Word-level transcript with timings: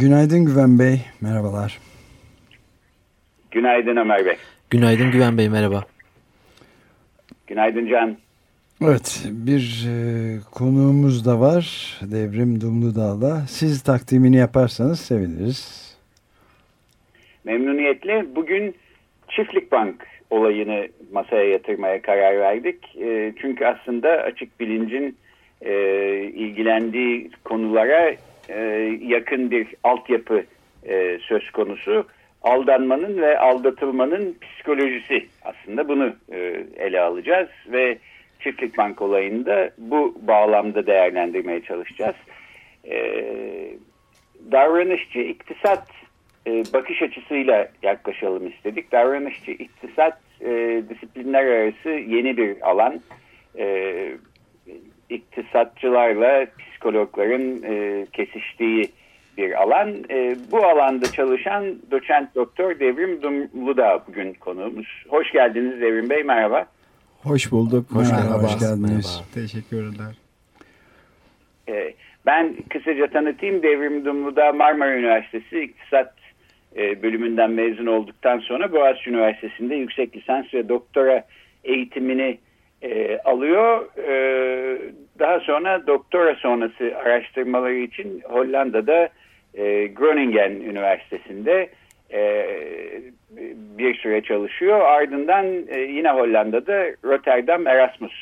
Günaydın 0.00 0.44
Güven 0.44 0.78
Bey, 0.78 1.00
merhabalar. 1.20 1.78
Günaydın 3.50 3.96
Ömer 3.96 4.26
Bey. 4.26 4.36
Günaydın 4.70 5.10
Güven 5.10 5.38
Bey, 5.38 5.48
merhaba. 5.48 5.84
Günaydın 7.46 7.86
Can. 7.86 8.16
Evet, 8.82 9.26
bir 9.30 9.86
e, 9.88 10.38
konuğumuz 10.52 11.26
da 11.26 11.40
var, 11.40 11.96
Devrim 12.02 12.60
Dumludağ'la. 12.60 13.40
Siz 13.48 13.82
takdimini 13.82 14.36
yaparsanız 14.36 15.00
seviniriz. 15.00 15.96
Memnuniyetle. 17.44 18.26
Bugün 18.36 18.74
Çiftlik 19.28 19.72
Bank 19.72 20.06
olayını 20.30 20.88
masaya 21.12 21.44
yatırmaya 21.44 22.02
karar 22.02 22.38
verdik. 22.38 22.96
E, 22.96 23.32
çünkü 23.40 23.64
aslında 23.64 24.08
açık 24.08 24.60
bilincin 24.60 25.16
e, 25.62 25.72
ilgilendiği 26.22 27.30
konulara 27.44 28.14
e, 28.48 28.60
yakın 29.02 29.50
bir 29.50 29.66
altyapı 29.84 30.44
e, 30.88 31.18
söz 31.22 31.50
konusu. 31.50 32.06
Aldanmanın 32.42 33.22
ve 33.22 33.38
aldatılmanın 33.38 34.36
psikolojisi 34.40 35.26
aslında 35.42 35.88
bunu 35.88 36.12
e, 36.32 36.64
ele 36.76 37.00
alacağız 37.00 37.48
ve 37.66 37.98
Çiftlik 38.40 38.78
Bank 38.78 39.02
olayını 39.02 39.70
bu 39.78 40.14
bağlamda 40.20 40.86
değerlendirmeye 40.86 41.62
çalışacağız. 41.62 42.16
E, 42.84 43.24
davranışçı 44.52 45.18
iktisat 45.18 45.88
bakış 46.46 47.02
açısıyla 47.02 47.68
yaklaşalım 47.82 48.46
istedik. 48.46 48.92
Davranışçı 48.92 49.50
iktisat 49.50 50.18
disiplinler 50.88 51.46
arası 51.46 51.88
yeni 51.88 52.36
bir 52.36 52.70
alan. 52.70 53.00
E, 53.58 54.12
iktisatçılarla 55.10 56.46
psikologların 56.58 57.62
e, 57.62 58.06
kesiştiği 58.12 58.92
bir 59.38 59.62
alan. 59.62 59.94
E, 60.10 60.36
bu 60.52 60.66
alanda 60.66 61.12
çalışan 61.12 61.64
doçent 61.90 62.34
doktor 62.34 62.80
Devrim 62.80 63.22
Dumludağ 63.22 64.04
bugün 64.08 64.32
konuğumuz. 64.34 64.86
Hoş 65.08 65.32
geldiniz 65.32 65.80
Devrim 65.80 66.10
Bey, 66.10 66.22
merhaba. 66.22 66.66
Hoş 67.22 67.52
bulduk. 67.52 67.86
Hoş, 67.90 68.10
merhaba, 68.10 68.42
hoş 68.42 68.58
geldiniz. 68.58 68.80
Merhaba. 68.80 69.30
Teşekkürler. 69.34 70.16
E, 71.68 71.94
ben 72.26 72.56
kısaca 72.70 73.06
tanıtayım. 73.06 73.62
Devrim 73.62 74.04
Dumludağ 74.04 74.52
Marmara 74.52 74.98
Üniversitesi 74.98 75.60
İktisat 75.60 76.14
e, 76.76 77.02
bölümünden 77.02 77.50
mezun 77.50 77.86
olduktan 77.86 78.38
sonra 78.38 78.72
Boğaziçi 78.72 79.10
Üniversitesi'nde 79.10 79.74
yüksek 79.74 80.16
lisans 80.16 80.54
ve 80.54 80.68
doktora 80.68 81.24
eğitimini 81.64 82.38
e, 82.86 83.18
alıyor. 83.24 83.98
E, 83.98 84.12
daha 85.18 85.40
sonra 85.40 85.86
doktora 85.86 86.34
sonrası 86.34 86.92
araştırmaları 87.04 87.74
için 87.74 88.22
Hollanda'da 88.24 89.08
e, 89.54 89.86
Groningen 89.86 90.50
Üniversitesi'nde 90.50 91.68
e, 92.12 92.46
bir 93.78 93.94
süre 93.94 94.22
çalışıyor. 94.22 94.80
Ardından 94.80 95.46
e, 95.68 95.80
yine 95.80 96.10
Hollanda'da 96.10 96.86
Rotterdam 97.04 97.66
Erasmus 97.66 98.12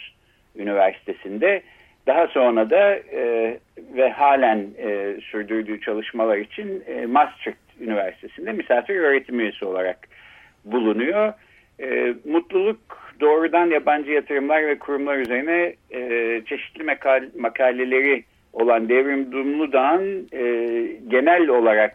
Üniversitesi'nde 0.56 1.62
daha 2.06 2.27
sonra 2.27 2.71
da 2.71 2.94
e, 2.94 3.59
ve 3.97 4.11
halen 4.11 4.67
e, 4.78 5.17
sürdürdüğü 5.21 5.81
çalışmalar 5.81 6.37
için 6.37 6.84
e, 6.87 7.06
Maastricht 7.06 7.59
Üniversitesi'nde 7.81 8.53
misafir 8.53 8.97
öğretim 8.97 9.41
üyesi 9.41 9.65
olarak 9.65 10.09
bulunuyor. 10.65 11.33
E, 11.81 12.15
mutluluk 12.25 12.79
doğrudan 13.21 13.67
yabancı 13.71 14.11
yatırımlar 14.11 14.67
ve 14.67 14.79
kurumlar 14.79 15.17
üzerine 15.17 15.75
e, 15.91 16.43
çeşitli 16.47 16.85
makal 16.85 17.29
makaleleri 17.39 18.25
olan 18.53 18.89
Devrim 18.89 19.33
Dumludağ'ın 19.33 20.29
e, 20.33 20.43
genel 21.09 21.49
olarak 21.49 21.95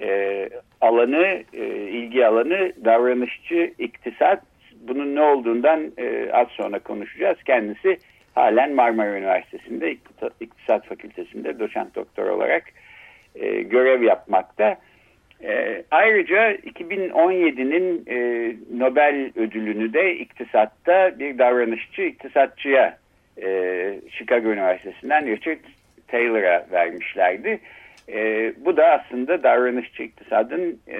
e, 0.00 0.48
alanı, 0.80 1.42
e, 1.52 1.64
ilgi 1.68 2.26
alanı 2.26 2.72
davranışçı 2.84 3.74
iktisat. 3.78 4.42
Bunun 4.80 5.14
ne 5.14 5.22
olduğundan 5.22 5.92
e, 5.98 6.30
az 6.32 6.48
sonra 6.48 6.78
konuşacağız. 6.78 7.38
Kendisi 7.44 7.98
halen 8.34 8.74
Marmara 8.74 9.18
Üniversitesi'nde 9.18 9.96
İktisat 10.40 10.86
Fakültesi'nde 10.86 11.58
doçent 11.58 11.94
doktor 11.94 12.26
olarak 12.26 12.64
e, 13.34 13.62
görev 13.62 14.02
yapmakta. 14.02 14.76
E, 15.44 15.84
ayrıca 15.90 16.52
2017'nin 16.52 18.04
e, 18.06 18.16
Nobel 18.78 19.30
ödülünü 19.36 19.92
de 19.92 20.16
iktisatta 20.16 21.18
bir 21.18 21.38
davranışçı 21.38 22.02
iktisatçıya 22.02 22.98
e, 23.42 24.00
Chicago 24.10 24.48
Üniversitesi'nden 24.48 25.26
Richard 25.26 25.58
Taylor'a 26.08 26.66
vermişlerdi. 26.72 27.60
E, 28.08 28.52
bu 28.64 28.76
da 28.76 28.86
aslında 28.86 29.42
davranışçı 29.42 30.02
iktisadın 30.02 30.80
e, 30.88 30.98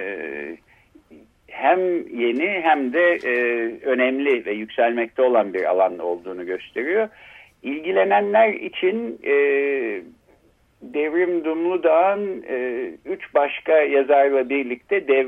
hem 1.47 1.79
yeni 2.19 2.61
hem 2.63 2.93
de 2.93 3.15
e, 3.15 3.33
önemli 3.85 4.45
ve 4.45 4.51
yükselmekte 4.51 5.21
olan 5.21 5.53
bir 5.53 5.63
alan 5.63 5.99
olduğunu 5.99 6.45
gösteriyor. 6.45 7.09
İlgilenenler 7.63 8.53
için 8.53 9.19
e, 9.23 9.33
Devrim 10.81 11.45
Dumludağ'ın 11.45 12.45
e, 12.49 12.89
üç 13.05 13.33
başka 13.33 13.73
yazarla 13.73 14.49
birlikte 14.49 15.07
dev, 15.07 15.27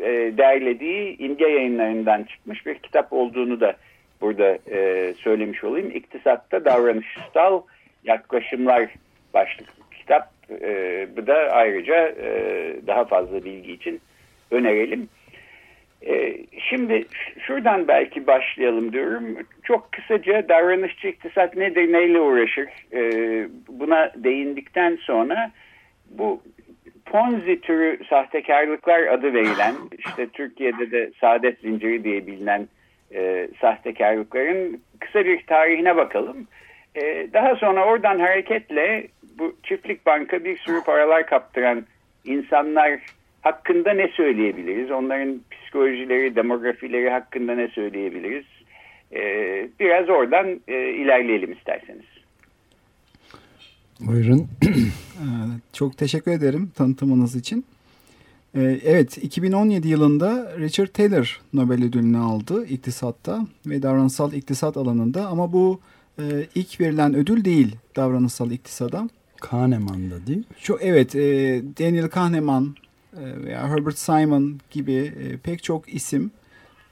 e, 0.00 0.38
derlediği 0.38 1.18
imge 1.18 1.48
yayınlarından 1.48 2.24
çıkmış 2.24 2.66
bir 2.66 2.74
kitap 2.74 3.12
olduğunu 3.12 3.60
da 3.60 3.76
burada 4.20 4.58
e, 4.70 5.14
söylemiş 5.18 5.64
olayım. 5.64 5.90
İktisatta 5.90 6.64
davranışsal 6.64 7.62
yaklaşımlar 8.04 8.88
başlıklı 9.34 9.82
kitap. 9.98 10.32
E, 10.50 11.06
bu 11.16 11.26
da 11.26 11.34
ayrıca 11.34 12.08
e, 12.08 12.74
daha 12.86 13.04
fazla 13.04 13.44
bilgi 13.44 13.72
için 13.72 14.00
önerelim. 14.50 15.08
E, 16.06 16.36
şimdi 16.70 17.04
şuradan 17.46 17.88
belki 17.88 18.26
başlayalım 18.26 18.92
diyorum. 18.92 19.24
Çok 19.62 19.92
kısaca 19.92 20.48
davranışçı 20.48 21.08
iktisat 21.08 21.56
nedir, 21.56 21.92
neyle 21.92 22.20
uğraşır? 22.20 22.68
E, 22.92 23.02
buna 23.68 24.12
değindikten 24.16 24.96
sonra 24.96 25.50
bu 26.10 26.42
Ponzi 27.12 27.60
türü 27.60 27.98
sahtekarlıklar 28.10 29.06
adı 29.06 29.34
verilen, 29.34 29.74
işte 29.98 30.26
Türkiye'de 30.26 30.90
de 30.90 31.10
saadet 31.20 31.60
zinciri 31.60 32.04
diye 32.04 32.26
bilinen 32.26 32.68
e, 33.14 33.48
sahtekarlıkların 33.60 34.80
kısa 35.00 35.24
bir 35.24 35.46
tarihine 35.46 35.96
bakalım. 35.96 36.46
E, 36.94 37.28
daha 37.32 37.56
sonra 37.56 37.84
oradan 37.84 38.18
hareketle 38.18 39.06
bu 39.38 39.56
çiftlik 39.62 40.06
banka 40.06 40.44
bir 40.44 40.58
sürü 40.58 40.84
paralar 40.84 41.26
kaptıran 41.26 41.84
insanlar 42.24 43.00
hakkında 43.42 43.92
ne 43.92 44.08
söyleyebiliriz? 44.08 44.90
Onların 44.90 45.40
psikolojileri, 45.50 46.36
demografileri 46.36 47.10
hakkında 47.10 47.54
ne 47.54 47.68
söyleyebiliriz? 47.68 48.44
Ee, 49.12 49.68
biraz 49.80 50.08
oradan 50.08 50.60
e, 50.68 50.90
ilerleyelim 50.90 51.52
isterseniz. 51.52 52.04
Buyurun. 54.00 54.48
Çok 55.72 55.98
teşekkür 55.98 56.30
ederim 56.30 56.70
tanıtımınız 56.76 57.36
için. 57.36 57.64
Ee, 58.54 58.80
evet, 58.84 59.18
2017 59.18 59.88
yılında 59.88 60.52
Richard 60.58 60.88
Taylor 60.88 61.40
Nobel 61.52 61.84
ödülünü 61.84 62.18
aldı 62.18 62.66
iktisatta 62.66 63.46
ve 63.66 63.82
davranışsal 63.82 64.32
iktisat 64.32 64.76
alanında 64.76 65.26
ama 65.26 65.52
bu 65.52 65.80
e, 66.18 66.22
ilk 66.54 66.80
verilen 66.80 67.14
ödül 67.14 67.44
değil 67.44 67.76
davranışsal 67.96 68.50
iktisada. 68.50 69.08
Kahneman'da 69.40 70.26
değil 70.26 70.38
mi? 70.38 70.44
Çok, 70.62 70.82
evet, 70.82 71.14
e, 71.14 71.20
Daniel 71.78 72.08
Kahneman 72.08 72.74
veya 73.16 73.68
Herbert 73.68 73.98
Simon 73.98 74.60
gibi 74.70 74.92
e, 74.92 75.36
pek 75.36 75.62
çok 75.62 75.94
isim 75.94 76.30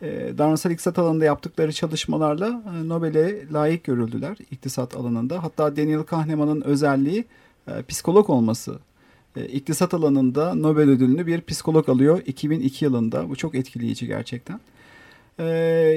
e, 0.03 0.39
davranışsal 0.39 0.73
iktisat 0.73 0.99
alanında 0.99 1.25
yaptıkları 1.25 1.73
çalışmalarla 1.73 2.63
e, 2.77 2.89
Nobel'e 2.89 3.53
layık 3.53 3.85
görüldüler 3.85 4.37
iktisat 4.51 4.97
alanında. 4.97 5.43
Hatta 5.43 5.77
Daniel 5.77 6.03
Kahneman'ın 6.03 6.61
özelliği 6.61 7.25
e, 7.69 7.83
psikolog 7.83 8.31
olması. 8.31 8.79
E, 9.37 9.47
iktisat 9.47 9.95
alanında 9.95 10.55
Nobel 10.55 10.89
ödülünü 10.89 11.27
bir 11.27 11.41
psikolog 11.41 11.89
alıyor 11.89 12.23
2002 12.27 12.85
yılında. 12.85 13.29
Bu 13.29 13.37
çok 13.37 13.55
etkileyici 13.55 14.07
gerçekten. 14.07 14.61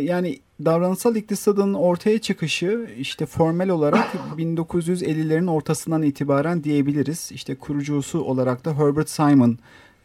Yani 0.01 0.39
davranışsal 0.65 1.15
iktisadın 1.15 1.73
ortaya 1.73 2.21
çıkışı 2.21 2.89
işte 2.97 3.25
formel 3.25 3.69
olarak 3.69 4.07
1950'lerin 4.37 5.49
ortasından 5.49 6.03
itibaren 6.03 6.63
diyebiliriz. 6.63 7.31
İşte 7.31 7.55
kurucusu 7.55 8.21
olarak 8.21 8.65
da 8.65 8.77
Herbert 8.77 9.09
Simon 9.09 9.57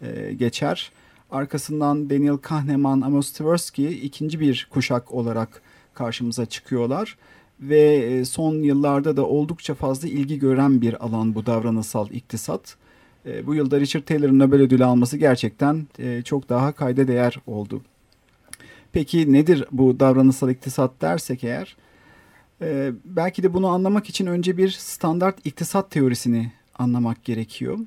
e, 0.02 0.32
geçer. 0.32 0.92
Arkasından 1.30 2.10
Daniel 2.10 2.36
Kahneman, 2.36 3.00
Amos 3.00 3.32
Tversky 3.32 4.06
ikinci 4.06 4.40
bir 4.40 4.68
kuşak 4.70 5.12
olarak 5.12 5.62
karşımıza 5.94 6.46
çıkıyorlar. 6.46 7.16
Ve 7.60 7.80
e, 7.80 8.24
son 8.24 8.54
yıllarda 8.54 9.16
da 9.16 9.26
oldukça 9.26 9.74
fazla 9.74 10.08
ilgi 10.08 10.38
gören 10.38 10.80
bir 10.80 11.04
alan 11.04 11.34
bu 11.34 11.46
davranışsal 11.46 12.10
iktisat. 12.10 12.76
E, 13.26 13.46
bu 13.46 13.54
yılda 13.54 13.80
Richard 13.80 14.02
Taylor'ın 14.02 14.38
Nobel 14.38 14.60
ödülü 14.60 14.84
alması 14.84 15.16
gerçekten 15.16 15.86
e, 15.98 16.22
çok 16.22 16.48
daha 16.48 16.72
kayda 16.72 17.08
değer 17.08 17.40
oldu. 17.46 17.82
Peki 18.92 19.32
nedir 19.32 19.64
bu 19.72 20.00
davranışsal 20.00 20.50
iktisat 20.50 21.00
dersek 21.00 21.44
eğer? 21.44 21.76
belki 23.04 23.42
de 23.42 23.54
bunu 23.54 23.66
anlamak 23.66 24.08
için 24.08 24.26
önce 24.26 24.56
bir 24.56 24.68
standart 24.68 25.46
iktisat 25.46 25.90
teorisini 25.90 26.52
anlamak 26.78 27.24
gerekiyor. 27.24 27.78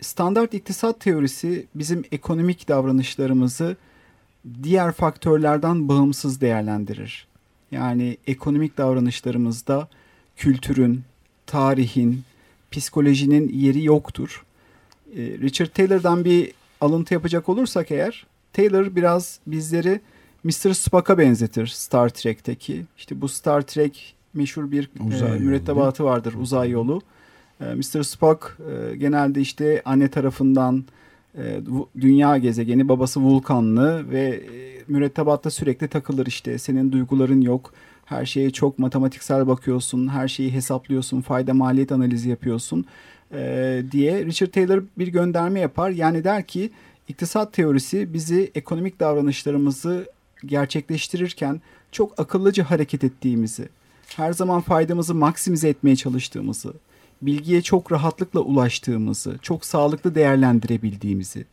Standart 0.00 0.54
iktisat 0.54 1.00
teorisi 1.00 1.66
bizim 1.74 2.04
ekonomik 2.12 2.68
davranışlarımızı 2.68 3.76
diğer 4.62 4.92
faktörlerden 4.92 5.88
bağımsız 5.88 6.40
değerlendirir. 6.40 7.26
Yani 7.70 8.16
ekonomik 8.26 8.78
davranışlarımızda 8.78 9.88
kültürün, 10.36 11.02
tarihin, 11.46 12.22
psikolojinin 12.70 13.48
yeri 13.48 13.84
yoktur. 13.84 14.44
Ee, 15.16 15.16
Richard 15.16 15.68
Taylor'dan 15.68 16.24
bir 16.24 16.52
alıntı 16.80 17.14
yapacak 17.14 17.48
olursak 17.48 17.90
eğer, 17.90 18.26
Taylor 18.52 18.96
biraz 18.96 19.38
bizleri 19.46 20.00
Mr. 20.44 20.72
Spock'a 20.72 21.18
benzetir 21.18 21.66
Star 21.66 22.08
Trek'teki. 22.08 22.84
İşte 22.98 23.20
bu 23.20 23.28
Star 23.28 23.62
Trek 23.62 24.14
meşhur 24.34 24.70
bir 24.70 24.90
e, 25.00 25.38
mürettebatı 25.38 26.04
vardır, 26.04 26.34
uzay 26.40 26.70
yolu. 26.70 26.96
E, 26.96 27.00
Mr. 27.60 28.02
Spock 28.02 28.58
e, 28.92 28.96
genelde 28.96 29.40
işte 29.40 29.82
anne 29.84 30.08
tarafından 30.08 30.84
e, 31.38 31.60
dünya 32.00 32.38
gezegeni, 32.38 32.88
babası 32.88 33.20
vulkanlı 33.20 34.10
ve 34.10 34.20
e, 34.20 34.82
mürettebatta 34.88 35.50
sürekli 35.50 35.88
takılır 35.88 36.26
işte. 36.26 36.58
Senin 36.58 36.92
duyguların 36.92 37.40
yok. 37.40 37.72
Her 38.04 38.26
şeye 38.26 38.50
çok 38.50 38.78
matematiksel 38.78 39.46
bakıyorsun. 39.46 40.08
Her 40.08 40.28
şeyi 40.28 40.52
hesaplıyorsun. 40.52 41.20
Fayda 41.20 41.54
maliyet 41.54 41.92
analizi 41.92 42.30
yapıyorsun 42.30 42.84
diye 43.92 44.24
Richard 44.24 44.48
Taylor 44.48 44.82
bir 44.98 45.08
gönderme 45.08 45.60
yapar. 45.60 45.90
Yani 45.90 46.24
der 46.24 46.46
ki 46.46 46.70
iktisat 47.08 47.52
teorisi 47.52 48.12
bizi 48.12 48.50
ekonomik 48.54 49.00
davranışlarımızı 49.00 50.06
gerçekleştirirken 50.46 51.60
çok 51.92 52.20
akıllıca 52.20 52.70
hareket 52.70 53.04
ettiğimizi, 53.04 53.68
her 54.16 54.32
zaman 54.32 54.60
faydamızı 54.60 55.14
maksimize 55.14 55.68
etmeye 55.68 55.96
çalıştığımızı, 55.96 56.74
bilgiye 57.22 57.62
çok 57.62 57.92
rahatlıkla 57.92 58.40
ulaştığımızı, 58.40 59.38
çok 59.42 59.64
sağlıklı 59.64 60.14
değerlendirebildiğimizi, 60.14 61.44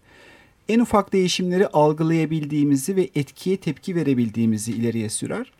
en 0.69 0.79
ufak 0.79 1.13
değişimleri 1.13 1.67
algılayabildiğimizi 1.67 2.95
ve 2.95 3.09
etkiye 3.15 3.57
tepki 3.57 3.95
verebildiğimizi 3.95 4.71
ileriye 4.71 5.09
sürer. 5.09 5.51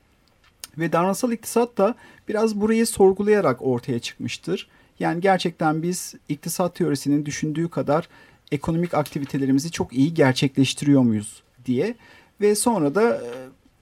Ve 0.78 0.92
davranışsal 0.92 1.32
iktisat 1.32 1.78
da 1.78 1.96
biraz 2.28 2.62
burayı 2.62 2.88
sorgulayarak 2.88 3.62
ortaya 3.62 4.00
çıkmıştır. 4.00 4.68
Yani 5.00 5.22
gerçekten 5.22 5.84
biz 5.84 6.16
iktisat 6.30 6.76
teorisinin 6.76 7.26
düşündüğü 7.26 7.70
kadar 7.70 8.10
ekonomik 8.52 8.94
aktivitelerimizi 8.94 9.72
çok 9.72 9.94
iyi 9.94 10.14
gerçekleştiriyor 10.14 11.02
muyuz 11.02 11.44
diye. 11.66 11.96
Ve 12.42 12.56
sonra 12.56 12.96
da 12.96 13.16
e, 13.16 13.30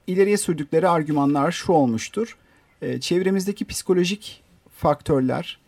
ileriye 0.08 0.38
sürdükleri 0.38 0.90
argümanlar 0.90 1.52
şu 1.52 1.72
olmuştur. 1.72 2.38
E, 2.82 3.00
çevremizdeki 3.00 3.66
psikolojik 3.66 4.44
faktörler 4.78 5.60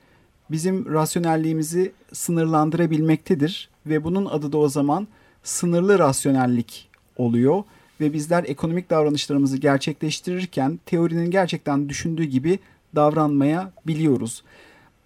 bizim 0.52 0.94
rasyonelliğimizi 0.94 1.92
sınırlandırabilmektedir 2.14 3.70
ve 3.86 4.04
bunun 4.04 4.26
adı 4.26 4.52
da 4.52 4.58
o 4.58 4.70
zaman 4.70 5.08
sınırlı 5.44 6.00
rasyonellik 6.00 6.90
oluyor 7.18 7.64
ve 8.02 8.14
bizler 8.14 8.44
ekonomik 8.48 8.90
davranışlarımızı 8.90 9.58
gerçekleştirirken 9.58 10.80
teorinin 10.86 11.32
gerçekten 11.32 11.90
düşündüğü 11.90 12.24
gibi 12.24 12.60
davranmaya 12.96 13.72
biliyoruz. 13.88 14.44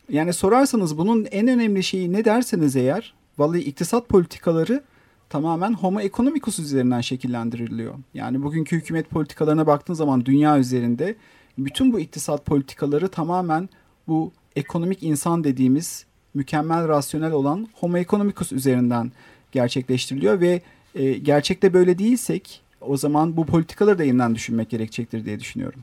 Yani 0.09 0.33
sorarsanız 0.33 0.97
bunun 0.97 1.27
en 1.31 1.47
önemli 1.47 1.83
şeyi 1.83 2.13
ne 2.13 2.25
derseniz 2.25 2.75
eğer 2.75 3.13
vallahi 3.37 3.59
iktisat 3.59 4.09
politikaları 4.09 4.83
tamamen 5.29 5.73
homo 5.73 5.99
economicus 6.01 6.59
üzerinden 6.59 7.01
şekillendiriliyor. 7.01 7.93
Yani 8.13 8.43
bugünkü 8.43 8.75
hükümet 8.75 9.09
politikalarına 9.09 9.67
baktığın 9.67 9.93
zaman 9.93 10.25
dünya 10.25 10.59
üzerinde 10.59 11.15
bütün 11.57 11.93
bu 11.93 11.99
iktisat 11.99 12.45
politikaları 12.45 13.07
tamamen 13.07 13.69
bu 14.07 14.31
ekonomik 14.55 15.03
insan 15.03 15.43
dediğimiz 15.43 16.05
mükemmel 16.33 16.87
rasyonel 16.87 17.31
olan 17.31 17.67
homo 17.73 17.97
economicus 17.97 18.51
üzerinden 18.51 19.11
gerçekleştiriliyor 19.51 20.41
ve 20.41 20.61
e, 20.95 21.11
gerçekte 21.11 21.73
böyle 21.73 21.97
değilsek 21.97 22.61
o 22.81 22.97
zaman 22.97 23.37
bu 23.37 23.45
politikaları 23.45 23.97
da 23.97 24.03
yeniden 24.03 24.35
düşünmek 24.35 24.69
gerekecektir 24.69 25.25
diye 25.25 25.39
düşünüyorum. 25.39 25.79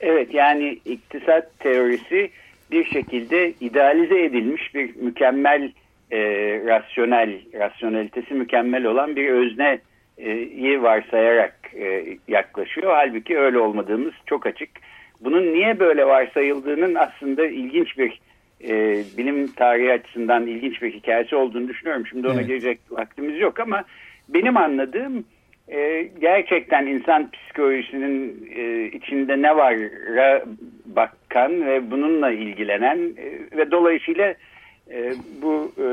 Evet 0.00 0.34
yani 0.34 0.78
iktisat 0.84 1.58
teorisi 1.58 2.30
bir 2.70 2.84
şekilde 2.84 3.52
idealize 3.60 4.22
edilmiş 4.24 4.74
bir 4.74 4.96
mükemmel 4.96 5.72
e, 6.10 6.18
rasyonel, 6.66 7.40
rasyonelitesi 7.54 8.34
mükemmel 8.34 8.84
olan 8.84 9.16
bir 9.16 9.28
özneyi 9.28 10.82
varsayarak 10.82 11.56
e, 11.74 12.16
yaklaşıyor. 12.28 12.92
Halbuki 12.94 13.38
öyle 13.38 13.58
olmadığımız 13.58 14.14
çok 14.26 14.46
açık. 14.46 14.70
Bunun 15.20 15.52
niye 15.52 15.78
böyle 15.78 16.06
varsayıldığının 16.06 16.94
aslında 16.94 17.46
ilginç 17.46 17.98
bir 17.98 18.20
e, 18.68 19.04
bilim 19.18 19.46
tarihi 19.46 19.92
açısından 19.92 20.46
ilginç 20.46 20.82
bir 20.82 20.92
hikayesi 20.92 21.36
olduğunu 21.36 21.68
düşünüyorum. 21.68 22.06
Şimdi 22.06 22.26
ona 22.26 22.34
evet. 22.34 22.46
girecek 22.46 22.80
vaktimiz 22.90 23.40
yok 23.40 23.60
ama 23.60 23.84
benim 24.28 24.56
anladığım 24.56 25.24
e, 25.68 26.08
gerçekten 26.20 26.86
insan 26.86 27.30
psikolojisinin 27.30 28.48
e, 28.56 28.84
içinde 28.86 29.42
ne 29.42 29.56
var 29.56 29.76
bakan 30.86 31.66
ve 31.66 31.90
bununla 31.90 32.30
ilgilenen 32.30 32.98
e, 32.98 33.56
ve 33.58 33.70
dolayısıyla 33.70 34.34
e, 34.90 35.12
bu 35.42 35.72
e, 35.78 35.88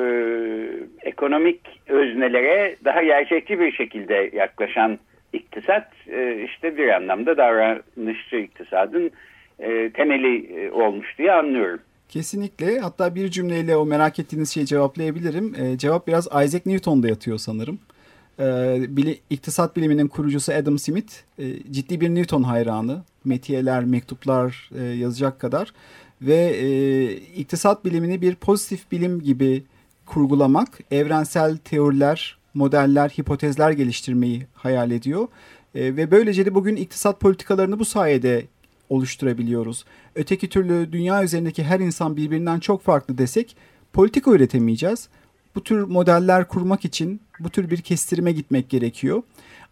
ekonomik 1.02 1.62
öznelere 1.88 2.76
daha 2.86 3.04
gerçekçi 3.04 3.60
bir 3.60 3.72
şekilde 3.72 4.30
yaklaşan 4.34 5.00
iktisat 5.38 5.88
e, 6.08 6.44
işte 6.46 6.78
bir 6.78 6.90
anlamda 6.90 7.38
davranışçı 7.38 8.36
iktisadın 8.36 9.12
e, 9.60 9.90
temeli 9.90 10.46
e, 10.60 10.72
olmuş 10.72 11.18
diye 11.18 11.32
anlıyorum. 11.32 11.80
Kesinlikle. 12.10 12.80
Hatta 12.80 13.16
bir 13.16 13.28
cümleyle 13.28 13.76
o 13.76 13.86
merak 13.86 14.20
ettiğiniz 14.20 14.54
şeyi 14.54 14.66
cevaplayabilirim. 14.66 15.56
E, 15.56 15.78
cevap 15.78 16.08
biraz 16.08 16.26
Isaac 16.26 16.66
Newton'da 16.66 17.08
yatıyor 17.08 17.38
sanırım. 17.38 17.80
E, 18.40 18.46
bili, 18.90 19.18
iktisat 19.30 19.76
biliminin 19.76 20.08
kurucusu 20.08 20.54
Adam 20.54 20.80
Smith 20.80 21.14
e, 21.40 21.44
ciddi 21.72 22.02
bir 22.02 22.10
Newton 22.10 22.44
hayranı. 22.44 23.02
Metiyeler, 23.26 23.84
mektuplar 23.84 24.70
e, 24.80 24.84
yazacak 24.84 25.40
kadar. 25.40 25.74
Ve 26.22 26.36
e, 26.36 27.12
iktisat 27.12 27.86
bilimini 27.86 28.22
bir 28.22 28.36
pozitif 28.36 28.92
bilim 28.92 29.22
gibi 29.22 29.64
kurgulamak, 30.06 30.80
evrensel 30.92 31.58
teoriler, 31.58 32.38
modeller, 32.58 33.10
hipotezler 33.10 33.72
geliştirmeyi 33.72 34.48
hayal 34.54 34.92
ediyor. 34.92 35.28
E, 35.76 35.96
ve 35.96 36.12
böylece 36.12 36.46
de 36.46 36.56
bugün 36.56 36.76
iktisat 36.76 37.20
politikalarını 37.20 37.80
bu 37.80 37.86
sayede 37.86 38.46
oluşturabiliyoruz. 38.90 39.86
Öteki 40.16 40.50
türlü 40.50 40.92
dünya 40.92 41.24
üzerindeki 41.24 41.64
her 41.64 41.80
insan 41.80 42.18
birbirinden 42.18 42.60
çok 42.60 42.84
farklı 42.84 43.18
desek 43.18 43.56
politika 43.94 44.32
üretemeyeceğiz. 44.32 45.10
Bu 45.56 45.64
tür 45.64 45.84
modeller 45.84 46.48
kurmak 46.48 46.86
için 46.86 47.22
bu 47.40 47.50
tür 47.50 47.70
bir 47.70 47.82
kestirime 47.82 48.32
gitmek 48.32 48.70
gerekiyor. 48.70 49.24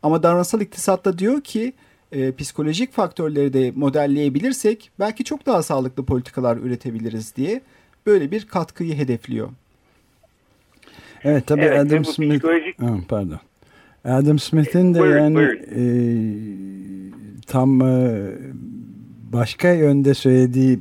Ama 0.03 0.23
davranışsal 0.23 0.61
iktisatta 0.61 1.19
diyor 1.19 1.41
ki 1.41 1.73
e, 2.11 2.31
psikolojik 2.31 2.93
faktörleri 2.93 3.53
de 3.53 3.71
modelleyebilirsek 3.75 4.91
belki 4.99 5.23
çok 5.23 5.45
daha 5.45 5.63
sağlıklı 5.63 6.05
politikalar 6.05 6.57
üretebiliriz 6.57 7.35
diye 7.35 7.61
böyle 8.05 8.31
bir 8.31 8.47
katkıyı 8.47 8.95
hedefliyor. 8.95 9.49
Evet 11.25 11.47
tabii 11.47 11.61
evet, 11.61 11.79
Adam 11.79 12.05
Smith 12.05 12.31
psikolojik... 12.31 12.81
ha, 12.81 12.97
pardon. 13.07 13.39
Adam 14.05 14.39
Smith'in 14.39 14.93
de 14.93 14.99
buyurun, 14.99 15.19
yani 15.19 15.35
buyurun. 15.35 15.59
E, 15.75 15.83
tam 17.47 17.81
e, 17.81 18.17
başka 19.33 19.71
yönde 19.71 20.13
söylediği 20.13 20.79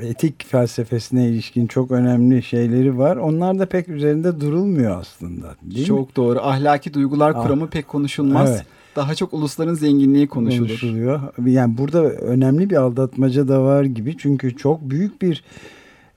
etik 0.00 0.46
felsefesine 0.46 1.28
ilişkin 1.28 1.66
çok 1.66 1.90
önemli 1.90 2.42
şeyleri 2.42 2.98
var. 2.98 3.16
Onlar 3.16 3.58
da 3.58 3.66
pek 3.66 3.88
üzerinde 3.88 4.40
durulmuyor 4.40 5.00
aslında. 5.00 5.54
Değil 5.62 5.86
çok 5.86 6.08
mi? 6.08 6.16
doğru. 6.16 6.38
Ahlaki 6.38 6.94
duygular 6.94 7.32
ah, 7.36 7.42
kuramı 7.42 7.70
pek 7.70 7.88
konuşulmaz. 7.88 8.50
Evet. 8.50 8.66
Daha 8.96 9.14
çok 9.14 9.34
ulusların 9.34 9.74
zenginliği 9.74 10.26
konuşulur. 10.26 10.68
Konuşuluyor. 10.68 11.20
Yani 11.46 11.78
burada 11.78 12.02
önemli 12.10 12.70
bir 12.70 12.76
aldatmaca 12.76 13.48
da 13.48 13.62
var 13.62 13.84
gibi. 13.84 14.16
Çünkü 14.18 14.56
çok 14.56 14.90
büyük 14.90 15.22
bir 15.22 15.44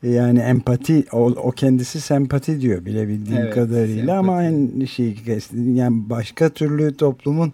yani 0.04 0.40
empati 0.40 1.06
o, 1.12 1.26
o 1.26 1.52
kendisi 1.52 2.02
sempati 2.02 2.62
diyor 2.62 2.86
bilebildiğim 2.86 3.42
evet, 3.42 3.54
kadarıyla 3.54 3.96
sempati. 3.96 4.18
ama 4.18 4.36
aynı 4.36 4.88
şeyi 4.88 5.18
yani 5.74 6.10
başka 6.10 6.50
türlü 6.50 6.98
toplumun 6.98 7.54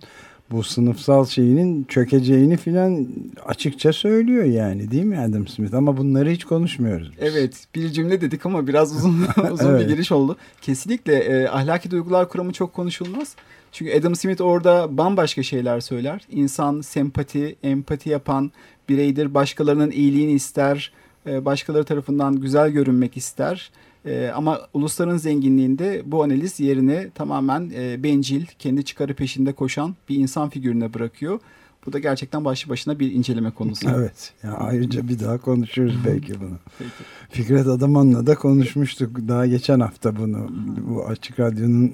bu 0.52 0.64
sınıfsal 0.64 1.26
şeyinin 1.26 1.84
çökeceğini 1.84 2.58
filan 2.58 3.08
açıkça 3.46 3.94
söylüyor 3.94 4.44
yani 4.44 4.92
değil 4.92 5.04
mi 5.04 5.20
Adam 5.20 5.48
Smith? 5.48 5.74
Ama 5.74 5.98
bunları 5.98 6.30
hiç 6.30 6.46
konuşmuyoruz. 6.46 7.12
Biz. 7.12 7.18
Evet 7.20 7.66
bir 7.76 7.90
cümle 7.90 8.22
dedik 8.22 8.46
ama 8.46 8.68
biraz 8.68 8.96
uzun 8.96 9.28
uzun 9.52 9.70
evet. 9.70 9.82
bir 9.82 9.88
giriş 9.88 10.12
oldu. 10.12 10.38
Kesinlikle 10.62 11.14
e, 11.14 11.48
ahlaki 11.48 11.92
duygular 11.92 12.30
kuramı 12.30 12.54
çok 12.54 12.74
konuşulmaz. 12.74 13.36
Çünkü 13.72 14.00
Adam 14.00 14.16
Smith 14.16 14.42
orada 14.42 14.98
bambaşka 14.98 15.44
şeyler 15.44 15.80
söyler. 15.80 16.22
İnsan 16.32 16.82
sempati, 16.82 17.56
empati 17.64 18.10
yapan 18.10 18.52
bireydir. 18.90 19.34
Başkalarının 19.34 19.92
iyiliğini 19.92 20.32
ister. 20.32 20.92
E, 21.28 21.46
başkaları 21.46 21.84
tarafından 21.84 22.36
güzel 22.36 22.70
görünmek 22.70 23.18
ister 23.18 23.72
e, 24.06 24.28
ama 24.36 24.62
ulusların 24.74 25.18
zenginliğinde 25.18 26.04
bu 26.06 26.24
analiz 26.24 26.60
yerine 26.60 27.10
tamamen 27.10 27.72
e, 27.76 28.04
bencil, 28.04 28.46
kendi 28.60 28.84
çıkarı 28.84 29.14
peşinde 29.14 29.54
koşan 29.54 29.96
bir 30.10 30.16
insan 30.16 30.50
figürüne 30.50 30.94
bırakıyor. 30.94 31.40
Bu 31.86 31.94
da 31.94 32.00
gerçekten 32.00 32.46
başlı 32.46 32.70
başına 32.70 33.00
bir 33.00 33.12
inceleme 33.12 33.52
konusu. 33.52 33.90
Evet. 33.96 34.34
Ya 34.44 34.54
ayrıca 34.54 35.08
bir 35.08 35.20
daha 35.20 35.38
konuşuruz 35.38 35.96
belki 36.06 36.42
bunu. 36.42 36.58
Peki. 36.80 36.92
Fikret 37.30 37.68
Adaman'la 37.68 38.28
da 38.28 38.36
konuşmuştuk 38.36 39.18
daha 39.28 39.46
geçen 39.46 39.80
hafta 39.80 40.16
bunu. 40.18 40.50
Bu 40.90 41.06
Açık 41.06 41.40
Radyo'nun 41.40 41.92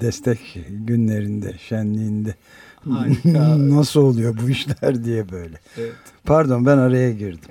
destek 0.00 0.58
günlerinde, 0.70 1.54
şenliğinde. 1.58 2.34
Harika. 2.90 3.58
Nasıl 3.76 4.00
oluyor 4.00 4.38
bu 4.42 4.50
işler 4.50 5.04
diye 5.04 5.30
böyle. 5.30 5.60
Evet. 5.78 5.94
Pardon 6.24 6.66
ben 6.66 6.78
araya 6.78 7.12
girdim. 7.12 7.50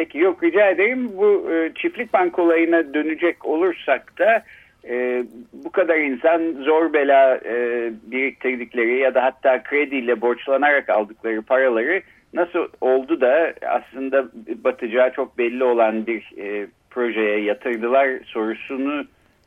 Peki 0.00 0.18
yok 0.18 0.42
rica 0.42 0.70
ederim. 0.70 1.10
Bu 1.16 1.52
e, 1.52 1.72
çiftlik 1.74 2.12
bank 2.12 2.38
olayına 2.38 2.94
dönecek 2.94 3.44
olursak 3.44 4.18
da 4.18 4.42
e, 4.88 5.24
bu 5.52 5.70
kadar 5.70 5.96
insan 5.96 6.52
zor 6.64 6.92
bela 6.92 7.40
e, 7.44 7.90
biriktirdikleri 8.02 8.98
ya 8.98 9.14
da 9.14 9.24
hatta 9.24 9.62
krediyle 9.62 10.20
borçlanarak 10.20 10.88
aldıkları 10.88 11.42
paraları 11.42 12.02
nasıl 12.34 12.68
oldu 12.80 13.20
da 13.20 13.52
aslında 13.68 14.28
batacağı 14.64 15.12
çok 15.12 15.38
belli 15.38 15.64
olan 15.64 16.06
bir 16.06 16.32
e, 16.38 16.66
projeye 16.90 17.40
yatırdılar 17.40 18.08
sorusunu 18.24 19.04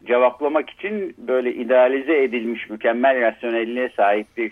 cevaplamak 0.07 0.69
için 0.69 1.15
böyle 1.17 1.53
idealize 1.53 2.23
edilmiş 2.23 2.69
mükemmel 2.69 3.21
rasyonelliğe 3.21 3.89
sahip 3.89 4.27
bir 4.37 4.51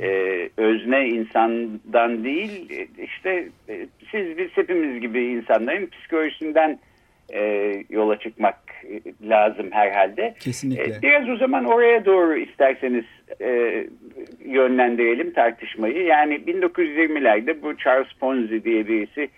e, 0.00 0.08
özne 0.56 1.08
insandan 1.08 2.24
değil 2.24 2.70
işte 2.98 3.48
e, 3.68 3.86
siz 4.10 4.38
biz 4.38 4.48
hepimiz 4.54 5.00
gibi 5.00 5.24
insanların 5.24 5.86
psikolojisinden 5.86 6.78
e, 7.32 7.72
yola 7.90 8.18
çıkmak 8.18 8.58
lazım 9.22 9.68
herhalde. 9.70 10.34
Kesinlikle. 10.40 10.94
E, 10.94 11.02
biraz 11.02 11.28
o 11.28 11.36
zaman 11.36 11.64
oraya 11.64 12.04
doğru 12.04 12.36
isterseniz 12.36 13.04
e, 13.40 13.84
yönlendirelim 14.44 15.32
tartışmayı. 15.32 16.02
Yani 16.02 16.34
1920'lerde 16.34 17.62
bu 17.62 17.76
Charles 17.76 18.12
Ponzi 18.20 18.64
diye 18.64 18.88
birisi 18.88 19.28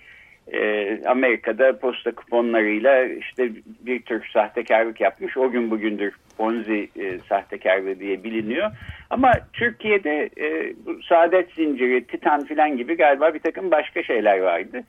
e, 0.52 1.00
Amerika'da 1.06 1.78
posta 1.78 2.14
kuponlarıyla 2.14 3.04
işte 3.04 3.50
bir 3.80 4.02
tür 4.02 4.30
sahtekarlık 4.32 5.00
yapmış. 5.00 5.36
O 5.36 5.50
gün 5.50 5.70
bugündür 5.70 6.14
Ponzi 6.36 6.88
e, 6.96 7.18
sahtekarlığı 7.18 8.00
diye 8.00 8.24
biliniyor. 8.24 8.70
Ama 9.10 9.32
Türkiye'de 9.52 10.30
e, 10.38 10.74
bu 10.86 11.02
saadet 11.02 11.52
zinciri, 11.52 12.04
titan 12.06 12.44
filan 12.44 12.76
gibi 12.76 12.96
galiba 12.96 13.34
bir 13.34 13.38
takım 13.38 13.70
başka 13.70 14.02
şeyler 14.02 14.38
vardı. 14.38 14.82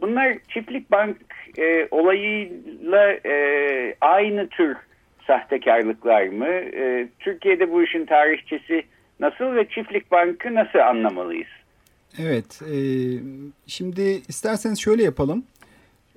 Bunlar 0.00 0.36
çiftlik 0.48 0.90
bank 0.90 1.16
e, 1.58 1.88
olayıyla 1.90 3.12
e, 3.26 3.94
aynı 4.00 4.48
tür 4.48 4.76
sahtekarlıklar 5.26 6.26
mı? 6.26 6.48
E, 6.48 7.08
Türkiye'de 7.20 7.72
bu 7.72 7.82
işin 7.82 8.06
tarihçesi 8.06 8.82
nasıl 9.20 9.54
ve 9.54 9.68
çiftlik 9.68 10.10
bankı 10.10 10.54
nasıl 10.54 10.78
anlamalıyız? 10.78 11.59
Evet, 12.18 12.62
e, 12.62 12.76
şimdi 13.66 14.22
isterseniz 14.28 14.78
şöyle 14.78 15.02
yapalım. 15.02 15.44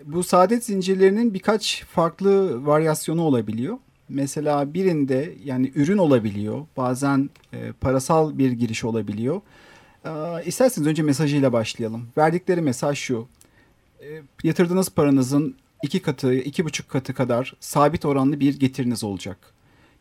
Bu 0.05 0.23
saadet 0.23 0.65
zincirlerinin 0.65 1.33
birkaç 1.33 1.83
farklı 1.83 2.65
varyasyonu 2.65 3.21
olabiliyor. 3.21 3.77
Mesela 4.09 4.73
birinde 4.73 5.33
yani 5.45 5.71
ürün 5.75 5.97
olabiliyor, 5.97 6.65
bazen 6.77 7.29
e, 7.53 7.71
parasal 7.71 8.38
bir 8.38 8.51
giriş 8.51 8.83
olabiliyor. 8.83 9.41
E, 10.05 10.09
isterseniz 10.45 10.88
önce 10.88 11.03
mesajıyla 11.03 11.53
başlayalım. 11.53 12.07
Verdikleri 12.17 12.62
mesaj 12.62 12.97
şu, 12.97 13.27
e, 14.01 14.07
yatırdığınız 14.43 14.89
paranızın 14.89 15.55
iki 15.83 16.01
katı, 16.01 16.33
iki 16.33 16.65
buçuk 16.65 16.89
katı 16.89 17.13
kadar 17.13 17.55
sabit 17.59 18.05
oranlı 18.05 18.39
bir 18.39 18.59
getiriniz 18.59 19.03
olacak. 19.03 19.38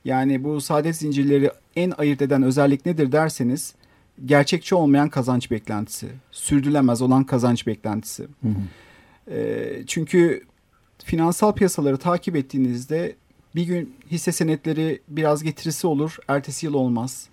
Yani 0.05 0.45
bu 0.45 0.61
saadet 0.61 0.97
zincirleri 0.97 1.51
en 1.77 1.93
ayırt 1.99 2.23
eden 2.23 2.43
özellik 2.43 2.87
nedir 2.87 3.13
derseniz 3.13 3.75
gerçekçi 4.25 4.75
olmayan 4.75 5.09
kazanç 5.09 5.51
beklentisi, 5.51 6.09
sürdürülemez 6.31 7.03
olan 7.03 7.25
kazanç 7.25 7.67
beklentisi. 7.67 8.23
Hı 8.43 8.49
hı. 8.49 9.35
E, 9.35 9.87
çünkü 9.87 10.45
finansal 11.05 11.53
piyasaları 11.53 11.97
takip 11.97 12.37
ettiğinizde 12.37 13.17
bir 13.55 13.65
gün 13.65 13.95
hisse 14.11 14.33
senetleri 14.33 15.01
biraz 15.09 15.43
getirisi 15.43 15.87
olur, 15.87 16.17
ertesi 16.29 16.67
yıl 16.67 16.75
olmaz. 16.75 17.29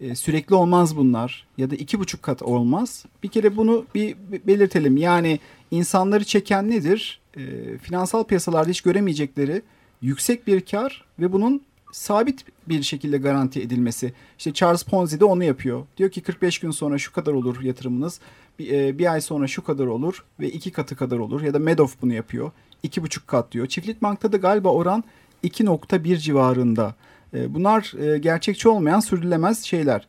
E, 0.00 0.14
sürekli 0.14 0.54
olmaz 0.54 0.96
bunlar 0.96 1.46
ya 1.58 1.70
da 1.70 1.74
iki 1.74 2.00
buçuk 2.00 2.22
kat 2.22 2.42
olmaz. 2.42 3.04
Bir 3.22 3.28
kere 3.28 3.56
bunu 3.56 3.86
bir 3.94 4.16
belirtelim. 4.46 4.96
Yani 4.96 5.40
insanları 5.70 6.24
çeken 6.24 6.70
nedir? 6.70 7.20
E, 7.36 7.42
finansal 7.78 8.24
piyasalarda 8.24 8.70
hiç 8.70 8.80
göremeyecekleri 8.80 9.62
yüksek 10.02 10.46
bir 10.46 10.60
kar 10.60 11.04
ve 11.18 11.32
bunun 11.32 11.62
sabit 11.92 12.44
bir 12.68 12.82
şekilde 12.82 13.18
garanti 13.18 13.60
edilmesi. 13.60 14.12
İşte 14.38 14.52
Charles 14.52 14.82
Ponzi 14.82 15.20
de 15.20 15.24
onu 15.24 15.44
yapıyor. 15.44 15.86
Diyor 15.96 16.10
ki 16.10 16.20
45 16.20 16.58
gün 16.58 16.70
sonra 16.70 16.98
şu 16.98 17.12
kadar 17.12 17.32
olur 17.32 17.60
yatırımınız. 17.60 18.20
Bir, 18.58 18.72
e, 18.72 18.98
bir 18.98 19.12
ay 19.12 19.20
sonra 19.20 19.46
şu 19.46 19.64
kadar 19.64 19.86
olur 19.86 20.24
ve 20.40 20.50
iki 20.50 20.70
katı 20.70 20.96
kadar 20.96 21.18
olur. 21.18 21.42
Ya 21.42 21.54
da 21.54 21.58
Madoff 21.58 22.02
bunu 22.02 22.14
yapıyor. 22.14 22.50
iki 22.82 23.02
buçuk 23.02 23.26
kat 23.26 23.52
diyor. 23.52 23.66
Çiftlik 23.66 24.02
Bank'ta 24.02 24.32
da 24.32 24.36
galiba 24.36 24.68
oran 24.68 25.04
2.1 25.44 26.16
civarında. 26.16 26.94
E, 27.34 27.54
bunlar 27.54 27.92
e, 28.00 28.18
gerçekçi 28.18 28.68
olmayan 28.68 29.00
sürdürülemez 29.00 29.62
şeyler. 29.62 30.06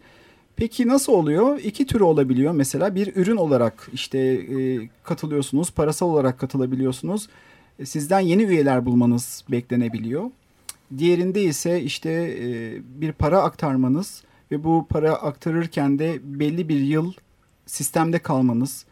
Peki 0.56 0.88
nasıl 0.88 1.14
oluyor? 1.14 1.60
İki 1.60 1.88
türü 1.88 2.04
olabiliyor. 2.04 2.54
Mesela 2.54 2.96
bir 2.96 3.16
ürün 3.16 3.38
olarak 3.38 3.90
işte 3.94 4.20
e, 4.20 4.90
katılıyorsunuz, 5.04 5.72
parasal 5.72 6.10
olarak 6.10 6.40
katılabiliyorsunuz. 6.40 7.30
E, 7.80 7.86
sizden 7.86 8.20
yeni 8.20 8.44
üyeler 8.44 8.86
bulmanız 8.86 9.44
beklenebiliyor. 9.52 10.24
Diğerinde 10.98 11.44
ise 11.44 11.82
işte 11.82 12.12
e, 12.40 12.82
bir 13.02 13.12
para 13.12 13.44
aktarmanız 13.44 14.24
ve 14.52 14.64
bu 14.64 14.86
para 14.90 15.14
aktarırken 15.14 16.00
de 16.00 16.20
belli 16.24 16.70
bir 16.70 16.80
yıl 16.80 17.14
sistemde 17.66 18.20
kalmanız 18.20 18.86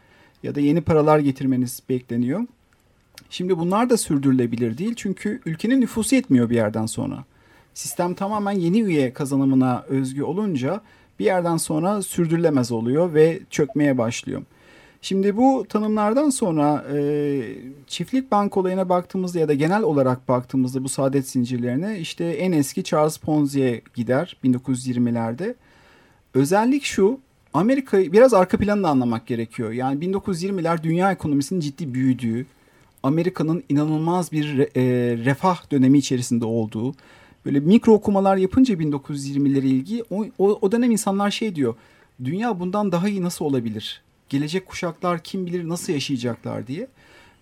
ya 0.43 0.55
da 0.55 0.59
yeni 0.59 0.81
paralar 0.81 1.19
getirmeniz 1.19 1.83
bekleniyor. 1.89 2.41
Şimdi 3.29 3.57
bunlar 3.57 3.89
da 3.89 3.97
sürdürülebilir 3.97 4.77
değil 4.77 4.93
çünkü 4.95 5.41
ülkenin 5.45 5.81
nüfusu 5.81 6.15
yetmiyor 6.15 6.49
bir 6.49 6.55
yerden 6.55 6.85
sonra. 6.85 7.23
Sistem 7.73 8.13
tamamen 8.13 8.51
yeni 8.51 8.81
üye 8.81 9.13
kazanımına 9.13 9.85
özgü 9.87 10.23
olunca 10.23 10.81
bir 11.19 11.25
yerden 11.25 11.57
sonra 11.57 12.01
sürdürülemez 12.01 12.71
oluyor 12.71 13.13
ve 13.13 13.39
çökmeye 13.49 13.97
başlıyor. 13.97 14.41
Şimdi 15.03 15.37
bu 15.37 15.65
tanımlardan 15.69 16.29
sonra 16.29 16.85
e, 16.93 17.41
çiftlik 17.87 18.31
bank 18.31 18.57
olayına 18.57 18.89
baktığımızda 18.89 19.39
ya 19.39 19.47
da 19.47 19.53
genel 19.53 19.83
olarak 19.83 20.27
baktığımızda 20.27 20.83
bu 20.83 20.89
saadet 20.89 21.29
zincirlerine 21.29 21.99
işte 21.99 22.25
en 22.25 22.51
eski 22.51 22.83
Charles 22.83 23.17
Ponzi'ye 23.17 23.81
gider 23.95 24.37
1920'lerde. 24.43 25.55
Özellik 26.33 26.83
şu 26.83 27.19
Amerika'yı 27.53 28.11
biraz 28.13 28.33
arka 28.33 28.57
planını 28.57 28.87
anlamak 28.89 29.27
gerekiyor. 29.27 29.71
Yani 29.71 30.05
1920'ler 30.05 30.83
dünya 30.83 31.11
ekonomisinin 31.11 31.59
ciddi 31.59 31.93
büyüdüğü, 31.93 32.45
Amerika'nın 33.03 33.63
inanılmaz 33.69 34.31
bir 34.31 34.59
e, 34.59 34.83
refah 35.25 35.71
dönemi 35.71 35.97
içerisinde 35.97 36.45
olduğu, 36.45 36.93
böyle 37.45 37.59
mikro 37.59 37.93
okumalar 37.93 38.37
yapınca 38.37 38.75
1920'lere 38.75 39.65
ilgi 39.65 40.03
o, 40.09 40.25
o, 40.39 40.59
o 40.61 40.71
dönem 40.71 40.91
insanlar 40.91 41.31
şey 41.31 41.55
diyor. 41.55 41.75
Dünya 42.23 42.59
bundan 42.59 42.91
daha 42.91 43.09
iyi 43.09 43.23
nasıl 43.23 43.45
olabilir? 43.45 44.01
Gelecek 44.31 44.65
kuşaklar 44.65 45.23
kim 45.23 45.45
bilir 45.45 45.69
nasıl 45.69 45.93
yaşayacaklar 45.93 46.67
diye. 46.67 46.87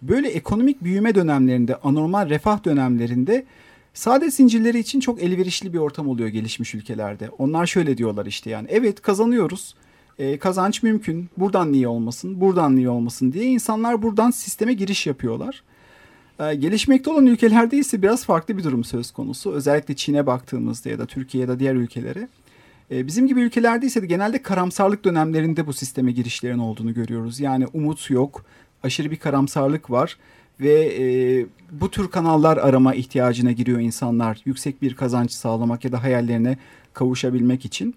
Böyle 0.01 0.29
ekonomik 0.29 0.83
büyüme 0.83 1.15
dönemlerinde, 1.15 1.75
anormal 1.75 2.29
refah 2.29 2.63
dönemlerinde 2.63 3.45
sade 3.93 4.31
zincirleri 4.31 4.79
için 4.79 4.99
çok 4.99 5.23
elverişli 5.23 5.73
bir 5.73 5.77
ortam 5.77 6.07
oluyor 6.07 6.29
gelişmiş 6.29 6.75
ülkelerde. 6.75 7.29
Onlar 7.29 7.65
şöyle 7.65 7.97
diyorlar 7.97 8.25
işte 8.25 8.49
yani 8.49 8.67
evet 8.71 9.01
kazanıyoruz. 9.01 9.75
E, 10.19 10.37
kazanç 10.37 10.83
mümkün. 10.83 11.29
Buradan 11.37 11.71
niye 11.71 11.87
olmasın? 11.87 12.41
Buradan 12.41 12.75
niye 12.75 12.89
olmasın 12.89 13.31
diye 13.31 13.45
insanlar 13.45 14.01
buradan 14.01 14.31
sisteme 14.31 14.73
giriş 14.73 15.07
yapıyorlar. 15.07 15.63
E, 16.39 16.55
gelişmekte 16.55 17.09
olan 17.09 17.25
ülkelerde 17.25 17.77
ise 17.77 18.01
biraz 18.01 18.25
farklı 18.25 18.57
bir 18.57 18.63
durum 18.63 18.83
söz 18.83 19.11
konusu. 19.11 19.51
Özellikle 19.51 19.95
Çin'e 19.95 20.25
baktığımızda 20.25 20.89
ya 20.89 20.99
da 20.99 21.05
Türkiye 21.05 21.41
ya 21.41 21.47
da 21.47 21.59
diğer 21.59 21.75
ülkelere. 21.75 22.27
E, 22.91 23.07
bizim 23.07 23.27
gibi 23.27 23.41
ülkelerde 23.41 23.85
ise 23.85 24.01
de 24.01 24.05
genelde 24.05 24.41
karamsarlık 24.41 25.05
dönemlerinde 25.05 25.67
bu 25.67 25.73
sisteme 25.73 26.11
girişlerin 26.11 26.59
olduğunu 26.59 26.93
görüyoruz. 26.93 27.39
Yani 27.39 27.67
umut 27.73 28.09
yok, 28.09 28.45
aşırı 28.83 29.11
bir 29.11 29.19
karamsarlık 29.19 29.91
var 29.91 30.17
ve 30.59 30.73
e, 30.99 31.05
bu 31.71 31.91
tür 31.91 32.11
kanallar 32.11 32.57
arama 32.57 32.93
ihtiyacına 32.93 33.51
giriyor 33.51 33.79
insanlar 33.79 34.41
yüksek 34.45 34.81
bir 34.81 34.95
kazanç 34.95 35.31
sağlamak 35.31 35.85
ya 35.85 35.91
da 35.91 36.03
hayallerine 36.03 36.57
kavuşabilmek 36.93 37.65
için. 37.65 37.95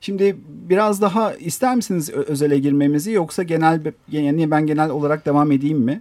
Şimdi 0.00 0.36
biraz 0.46 1.02
daha 1.02 1.34
ister 1.34 1.76
misiniz 1.76 2.10
özele 2.10 2.58
girmemizi 2.58 3.12
yoksa 3.12 3.42
genel 3.42 3.80
yani 4.08 4.50
ben 4.50 4.66
genel 4.66 4.90
olarak 4.90 5.26
devam 5.26 5.52
edeyim 5.52 5.78
mi? 5.78 6.00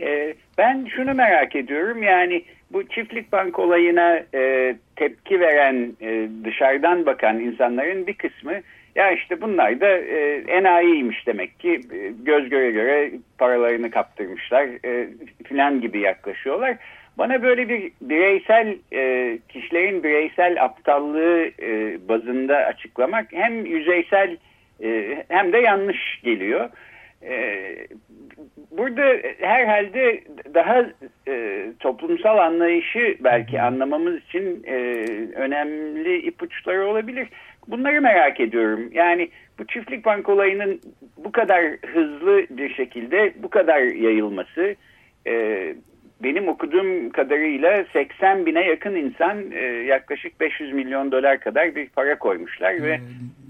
Ee, 0.00 0.34
ben 0.58 0.86
şunu 0.96 1.14
merak 1.14 1.56
ediyorum 1.56 2.02
yani 2.02 2.44
bu 2.72 2.88
çiftlik 2.88 3.32
bank 3.32 3.58
olayına 3.58 4.22
e, 4.34 4.74
tepki 4.96 5.40
veren 5.40 5.92
e, 6.00 6.28
dışarıdan 6.44 7.06
bakan 7.06 7.40
insanların 7.40 8.06
bir 8.06 8.14
kısmı 8.14 8.52
ya 8.94 9.10
işte 9.10 9.40
bunlar 9.40 9.80
da 9.80 9.98
e, 9.98 10.44
enayiymiş 10.48 11.26
demek 11.26 11.60
ki 11.60 11.80
e, 11.92 12.12
göz 12.22 12.48
göre 12.48 12.70
göre 12.70 13.10
paralarını 13.38 13.90
kaptırmışlar 13.90 14.68
e, 14.84 15.08
filan 15.44 15.80
gibi 15.80 16.00
yaklaşıyorlar. 16.00 16.76
Bana 17.18 17.42
böyle 17.42 17.68
bir 17.68 17.92
bireysel 18.00 18.76
e, 18.92 19.38
kişilerin 19.48 20.02
bireysel 20.02 20.64
aptallığı 20.64 21.50
e, 21.62 21.98
bazında 22.08 22.56
açıklamak 22.56 23.26
hem 23.32 23.66
yüzeysel 23.66 24.36
e, 24.82 25.24
hem 25.28 25.52
de 25.52 25.58
yanlış 25.58 26.20
geliyor. 26.22 26.70
E, 27.22 27.64
burada 28.70 29.02
herhalde 29.40 30.20
daha 30.54 30.86
e, 31.28 31.64
toplumsal 31.80 32.38
anlayışı 32.38 33.16
belki 33.20 33.60
anlamamız 33.60 34.16
için 34.16 34.64
e, 34.66 34.76
önemli 35.34 36.18
ipuçları 36.18 36.86
olabilir. 36.86 37.28
Bunları 37.68 38.00
merak 38.00 38.40
ediyorum. 38.40 38.90
Yani 38.92 39.30
bu 39.58 39.66
çiftlik 39.66 40.04
bank 40.04 40.28
olayının 40.28 40.80
bu 41.16 41.32
kadar 41.32 41.64
hızlı 41.86 42.46
bir 42.50 42.74
şekilde 42.74 43.32
bu 43.42 43.50
kadar 43.50 43.82
yayılması 43.82 44.74
e, 45.26 45.74
benim 46.22 46.48
okuduğum 46.48 47.10
kadarıyla 47.10 47.84
80 47.92 48.46
bine 48.46 48.64
yakın 48.64 48.94
insan 48.94 49.50
e, 49.52 49.60
yaklaşık 49.64 50.40
500 50.40 50.72
milyon 50.72 51.12
dolar 51.12 51.40
kadar 51.40 51.74
bir 51.74 51.88
para 51.88 52.18
koymuşlar 52.18 52.72
ee, 52.72 52.82
ve 52.82 53.00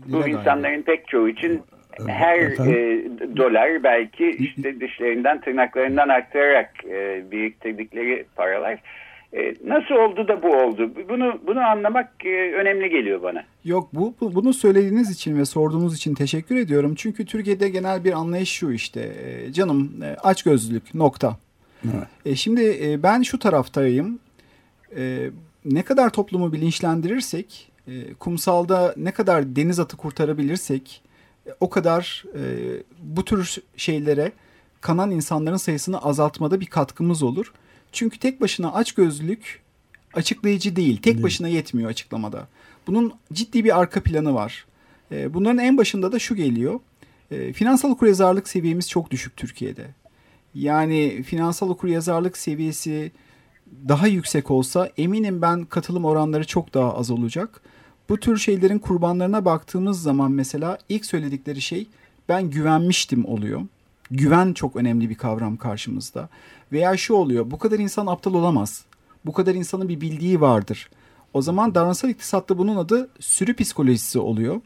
bu 0.07 0.29
insanların 0.29 0.83
pek 0.83 1.09
çoğu 1.09 1.29
için 1.29 1.63
her 2.07 2.39
e, 2.39 3.05
dolar 3.37 3.83
belki 3.83 4.31
işte 4.31 4.81
dişlerinden 4.81 5.41
tırnaklarından 5.41 6.09
aktararak 6.09 6.71
e, 6.85 7.31
biriktirdikleri 7.31 8.25
paralar. 8.37 8.79
E, 9.33 9.55
nasıl 9.67 9.95
oldu 9.95 10.29
da 10.29 10.43
bu 10.43 10.57
oldu? 10.57 10.91
Bunu 11.09 11.41
bunu 11.47 11.61
anlamak 11.61 12.13
e, 12.25 12.53
önemli 12.53 12.91
geliyor 12.91 13.23
bana. 13.23 13.45
Yok 13.65 13.89
bu, 13.93 14.15
bu 14.21 14.35
bunu 14.35 14.53
söylediğiniz 14.53 15.11
için 15.11 15.39
ve 15.39 15.45
sorduğunuz 15.45 15.97
için 15.97 16.15
teşekkür 16.15 16.57
ediyorum. 16.57 16.95
Çünkü 16.95 17.27
Türkiye'de 17.27 17.69
genel 17.69 18.05
bir 18.05 18.13
anlayış 18.13 18.53
şu 18.53 18.73
işte 18.73 19.01
e, 19.01 19.53
canım 19.53 20.03
e, 20.03 20.07
açgözlülük 20.07 20.95
nokta. 20.95 21.37
Evet. 21.85 22.09
E, 22.27 22.35
şimdi 22.35 22.79
e, 22.83 23.03
ben 23.03 23.23
şu 23.23 23.39
taraftayım. 23.39 24.19
E, 24.97 25.31
ne 25.65 25.83
kadar 25.83 26.11
toplumu 26.11 26.53
bilinçlendirirsek, 26.53 27.73
e, 27.89 28.15
kumsalda 28.15 28.95
ne 28.97 29.13
kadar 29.13 29.57
deniz 29.57 29.81
atı 29.81 29.97
kurtarabilirsek, 29.97 31.03
o 31.61 31.71
kadar 31.71 32.25
e, 32.35 32.43
bu 33.03 33.25
tür 33.25 33.57
şeylere 33.77 34.33
kanan 34.81 35.11
insanların 35.11 35.57
sayısını 35.57 35.99
azaltmada 35.99 36.61
bir 36.61 36.67
katkımız 36.67 37.23
olur. 37.23 37.53
Çünkü 37.93 38.19
tek 38.19 38.41
başına 38.41 38.73
açgözlülük 38.73 39.63
açıklayıcı 40.15 40.77
değil. 40.77 40.97
Tek 40.97 41.15
değil. 41.15 41.23
başına 41.23 41.49
yetmiyor 41.49 41.91
açıklamada. 41.91 42.49
Bunun 42.87 43.13
ciddi 43.33 43.65
bir 43.65 43.81
arka 43.81 44.03
planı 44.03 44.35
var. 44.35 44.67
E, 45.13 45.35
bunların 45.35 45.59
en 45.59 45.79
başında 45.79 46.13
da 46.13 46.19
şu 46.19 46.35
geliyor. 46.35 46.81
E, 47.31 47.53
finansal 47.53 47.91
okuryazarlık 47.91 48.49
seviyemiz 48.49 48.89
çok 48.89 49.11
düşük 49.11 49.37
Türkiye'de. 49.37 49.87
Yani 50.55 51.23
finansal 51.23 51.71
okuryazarlık 51.71 52.37
seviyesi 52.37 53.13
daha 53.89 54.07
yüksek 54.07 54.51
olsa 54.51 54.91
eminim 54.97 55.43
ben 55.43 55.65
katılım 55.65 56.05
oranları 56.05 56.47
çok 56.47 56.75
daha 56.75 56.95
az 56.95 57.11
olacak. 57.11 57.61
Bu 58.09 58.21
tür 58.21 58.37
şeylerin 58.37 58.79
kurbanlarına 58.79 59.45
baktığımız 59.45 60.03
zaman 60.03 60.33
mesela 60.33 60.79
ilk 60.89 61.07
söyledikleri 61.07 61.61
şey 61.61 61.87
ben 62.29 62.51
güvenmiştim 62.51 63.25
oluyor. 63.25 63.63
Güven 64.11 64.53
çok 64.53 64.77
önemli 64.77 65.11
bir 65.11 65.15
kavram 65.15 65.57
karşımızda. 65.57 66.29
Veya 66.73 66.97
şu 66.97 67.15
oluyor 67.15 67.51
bu 67.51 67.59
kadar 67.59 67.79
insan 67.79 68.07
aptal 68.07 68.35
olamaz. 68.35 68.85
Bu 69.27 69.33
kadar 69.33 69.55
insanın 69.55 69.89
bir 69.89 70.01
bildiği 70.01 70.41
vardır. 70.41 70.91
O 71.35 71.43
zaman 71.43 71.75
davranışsal 71.75 72.11
iktisatta 72.11 72.59
bunun 72.59 72.77
adı 72.77 73.09
sürü 73.21 73.57
psikolojisi 73.57 74.19
oluyor. 74.19 74.61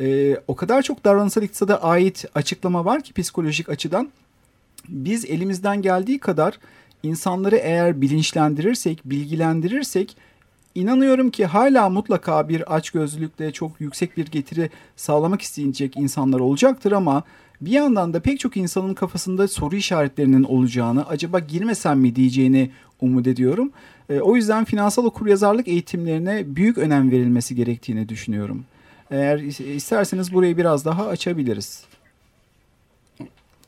Ee, 0.00 0.36
o 0.48 0.56
kadar 0.56 0.82
çok 0.82 1.04
davranışsal 1.04 1.42
iktisada 1.42 1.82
ait 1.82 2.24
açıklama 2.34 2.84
var 2.84 3.02
ki 3.02 3.12
psikolojik 3.12 3.68
açıdan 3.68 4.08
biz 4.88 5.24
elimizden 5.24 5.82
geldiği 5.82 6.18
kadar 6.18 6.58
insanları 7.02 7.56
eğer 7.56 8.00
bilinçlendirirsek, 8.00 9.00
bilgilendirirsek 9.04 10.16
inanıyorum 10.78 11.30
ki 11.30 11.46
hala 11.46 11.88
mutlaka 11.88 12.48
bir 12.48 12.74
açgözlülükle 12.74 13.52
çok 13.52 13.80
yüksek 13.80 14.16
bir 14.16 14.26
getiri 14.26 14.70
sağlamak 14.96 15.42
isteyecek 15.42 15.96
insanlar 15.96 16.40
olacaktır 16.40 16.92
ama 16.92 17.22
bir 17.60 17.70
yandan 17.70 18.14
da 18.14 18.20
pek 18.20 18.40
çok 18.40 18.56
insanın 18.56 18.94
kafasında 18.94 19.48
soru 19.48 19.76
işaretlerinin 19.76 20.44
olacağını, 20.44 21.08
acaba 21.08 21.38
girmesem 21.38 22.00
mi 22.00 22.16
diyeceğini 22.16 22.70
umut 23.00 23.26
ediyorum. 23.26 23.72
E, 24.10 24.20
o 24.20 24.36
yüzden 24.36 24.64
finansal 24.64 25.04
okuryazarlık 25.04 25.68
eğitimlerine 25.68 26.42
büyük 26.46 26.78
önem 26.78 27.10
verilmesi 27.10 27.54
gerektiğini 27.54 28.08
düşünüyorum. 28.08 28.64
Eğer 29.10 29.38
isterseniz 29.74 30.34
burayı 30.34 30.56
biraz 30.56 30.84
daha 30.84 31.08
açabiliriz. 31.08 31.86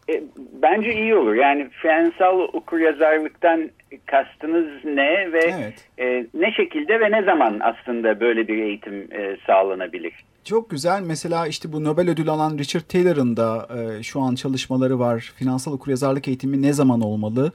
E, 0.09 0.23
bence 0.62 0.94
iyi 0.94 1.14
olur. 1.14 1.35
Yani 1.35 1.68
finansal 1.70 2.38
okuryazarlıktan 2.53 3.70
kastınız 4.07 4.85
ne 4.85 5.33
ve 5.33 5.40
evet. 5.59 5.88
e, 5.98 6.26
ne 6.35 6.53
şekilde 6.53 7.00
ve 7.00 7.11
ne 7.11 7.22
zaman 7.22 7.61
aslında 7.61 8.20
böyle 8.20 8.48
bir 8.48 8.62
eğitim 8.62 8.94
e, 9.12 9.37
sağlanabilir? 9.46 10.12
Çok 10.44 10.70
güzel. 10.70 11.03
Mesela 11.03 11.46
işte 11.46 11.72
bu 11.72 11.85
Nobel 11.85 12.11
ödülü 12.11 12.31
alan 12.31 12.59
Richard 12.59 12.83
Taylor'ın 12.83 13.37
da 13.37 13.68
e, 13.79 14.03
şu 14.03 14.20
an 14.20 14.35
çalışmaları 14.35 14.98
var. 14.98 15.33
Finansal 15.37 15.72
okuryazarlık 15.72 16.29
eğitimi 16.29 16.62
ne 16.62 16.72
zaman 16.72 17.00
olmalı? 17.00 17.53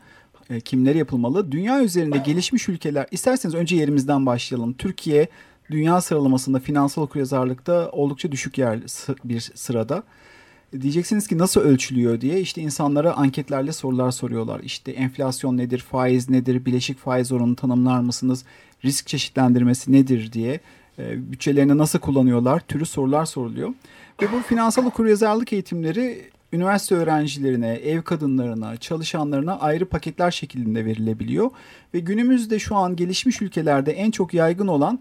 E, 0.50 0.60
kimlere 0.60 0.98
yapılmalı? 0.98 1.52
Dünya 1.52 1.84
üzerinde 1.84 2.18
gelişmiş 2.18 2.70
ülkeler, 2.70 3.06
isterseniz 3.12 3.56
önce 3.56 3.76
yerimizden 3.76 4.26
başlayalım. 4.26 4.74
Türkiye 4.74 5.28
dünya 5.72 6.02
sıralamasında 6.02 6.60
finansal 6.60 7.02
okuryazarlıkta 7.02 7.90
oldukça 7.92 8.32
düşük 8.32 8.58
yer 8.58 8.80
bir 9.24 9.40
sırada. 9.40 10.04
Diyeceksiniz 10.82 11.28
ki 11.28 11.38
nasıl 11.38 11.62
ölçülüyor 11.62 12.22
diye 12.22 12.40
işte 12.40 12.62
insanlara 12.62 13.14
anketlerle 13.14 13.72
sorular 13.72 14.12
soruyorlar. 14.12 14.60
İşte 14.60 14.92
enflasyon 14.92 15.58
nedir, 15.58 15.80
faiz 15.80 16.30
nedir, 16.30 16.66
bileşik 16.66 16.98
faiz 16.98 17.32
oranını 17.32 17.56
tanımlar 17.56 18.00
mısınız, 18.00 18.46
risk 18.86 19.08
çeşitlendirmesi 19.08 19.92
nedir 19.92 20.32
diye 20.32 20.60
e, 21.00 21.32
bütçelerini 21.32 21.78
nasıl 21.78 22.00
kullanıyorlar 22.00 22.60
türü 22.60 22.86
sorular 22.86 23.26
soruluyor. 23.26 23.70
Ve 24.22 24.32
bu 24.32 24.40
finansal 24.40 24.86
okuryazarlık 24.86 25.54
eğitimleri 25.54 26.30
üniversite 26.54 26.96
öğrencilerine, 26.96 27.74
ev 27.74 28.02
kadınlarına, 28.02 28.78
çalışanlarına 28.78 29.60
ayrı 29.60 29.86
paketler 29.86 30.32
şeklinde 30.32 30.86
verilebiliyor. 30.86 31.52
Ve 31.94 32.00
günümüzde 32.00 32.60
şu 32.60 32.76
an 32.76 32.96
gelişmiş 32.96 33.42
ülkelerde 33.42 33.92
en 33.92 34.12
çok 34.12 34.34
yaygın 34.34 34.68
olan 34.68 35.00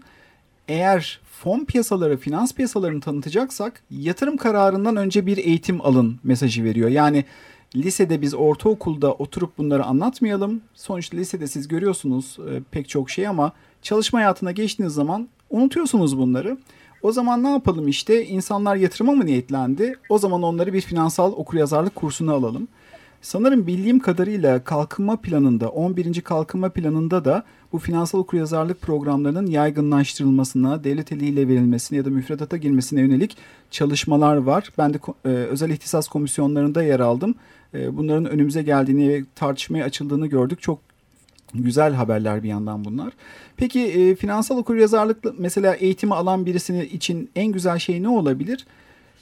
eğer 0.67 1.19
fon 1.31 1.65
piyasaları, 1.65 2.17
finans 2.17 2.53
piyasalarını 2.53 3.01
tanıtacaksak 3.01 3.83
yatırım 3.91 4.37
kararından 4.37 4.95
önce 4.95 5.25
bir 5.25 5.37
eğitim 5.37 5.81
alın 5.81 6.19
mesajı 6.23 6.63
veriyor. 6.63 6.89
Yani 6.89 7.25
lisede 7.75 8.21
biz 8.21 8.33
ortaokulda 8.33 9.13
oturup 9.13 9.57
bunları 9.57 9.83
anlatmayalım. 9.83 10.61
Sonuçta 10.73 11.17
lisede 11.17 11.47
siz 11.47 11.67
görüyorsunuz 11.67 12.37
e, 12.49 12.61
pek 12.71 12.89
çok 12.89 13.09
şey 13.09 13.27
ama 13.27 13.51
çalışma 13.81 14.19
hayatına 14.19 14.51
geçtiğiniz 14.51 14.93
zaman 14.93 15.27
unutuyorsunuz 15.49 16.17
bunları. 16.17 16.57
O 17.01 17.11
zaman 17.11 17.43
ne 17.43 17.49
yapalım 17.49 17.87
işte 17.87 18.25
insanlar 18.25 18.75
yatırıma 18.75 19.13
mı 19.13 19.25
niyetlendi? 19.25 19.95
O 20.09 20.17
zaman 20.17 20.43
onları 20.43 20.73
bir 20.73 20.81
finansal 20.81 21.31
okuryazarlık 21.31 21.95
kursuna 21.95 22.33
alalım. 22.33 22.67
Sanırım 23.25 23.67
bildiğim 23.67 23.99
kadarıyla 23.99 24.63
kalkınma 24.63 25.21
planında 25.21 25.69
11. 25.69 26.21
kalkınma 26.21 26.69
planında 26.69 27.25
da 27.25 27.43
bu 27.71 27.79
finansal 27.79 28.19
okuryazarlık 28.19 28.81
programlarının 28.81 29.45
yaygınlaştırılmasına, 29.45 30.83
devlet 30.83 31.11
eliyle 31.11 31.47
verilmesine 31.47 31.97
ya 31.97 32.05
da 32.05 32.09
müfredata 32.09 32.57
girmesine 32.57 33.01
yönelik 33.01 33.37
çalışmalar 33.71 34.37
var. 34.37 34.69
Ben 34.77 34.93
de 34.93 34.99
e, 35.25 35.29
özel 35.29 35.69
ihtisas 35.69 36.07
komisyonlarında 36.07 36.83
yer 36.83 36.99
aldım. 36.99 37.35
E, 37.73 37.97
bunların 37.97 38.25
önümüze 38.25 38.63
geldiğini 38.63 39.09
ve 39.09 39.23
tartışmaya 39.35 39.85
açıldığını 39.85 40.27
gördük. 40.27 40.61
Çok 40.61 40.79
güzel 41.53 41.93
haberler 41.93 42.43
bir 42.43 42.49
yandan 42.49 42.85
bunlar. 42.85 43.13
Peki 43.57 43.81
e, 43.81 44.15
finansal 44.15 44.57
okuryazarlık 44.57 45.39
mesela 45.39 45.75
eğitimi 45.75 46.13
alan 46.13 46.45
birisinin 46.45 46.85
için 46.85 47.29
en 47.35 47.47
güzel 47.47 47.79
şey 47.79 48.03
ne 48.03 48.09
olabilir? 48.09 48.65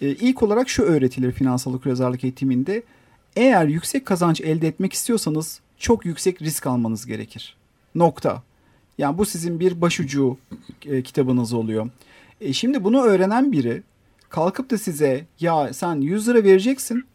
E, 0.01 0.09
ilk 0.09 0.43
olarak 0.43 0.69
şu 0.69 0.83
öğretilir 0.83 1.31
finansal 1.31 1.73
okuryazarlık 1.73 2.23
eğitiminde 2.23 2.83
eğer 3.35 3.65
yüksek 3.65 4.05
kazanç 4.05 4.41
elde 4.41 4.67
etmek 4.67 4.93
istiyorsanız 4.93 5.59
çok 5.77 6.05
yüksek 6.05 6.41
risk 6.41 6.67
almanız 6.67 7.05
gerekir. 7.05 7.55
Nokta. 7.95 8.43
Yani 8.97 9.17
bu 9.17 9.25
sizin 9.25 9.59
bir 9.59 9.81
başucu 9.81 10.37
e, 10.85 11.03
kitabınız 11.03 11.53
oluyor. 11.53 11.89
E, 12.41 12.53
şimdi 12.53 12.83
bunu 12.83 13.01
öğrenen 13.01 13.51
biri 13.51 13.83
kalkıp 14.29 14.69
da 14.69 14.77
size 14.77 15.25
ya 15.39 15.73
sen 15.73 16.01
100 16.01 16.27
lira 16.27 16.43
vereceksin 16.43 17.05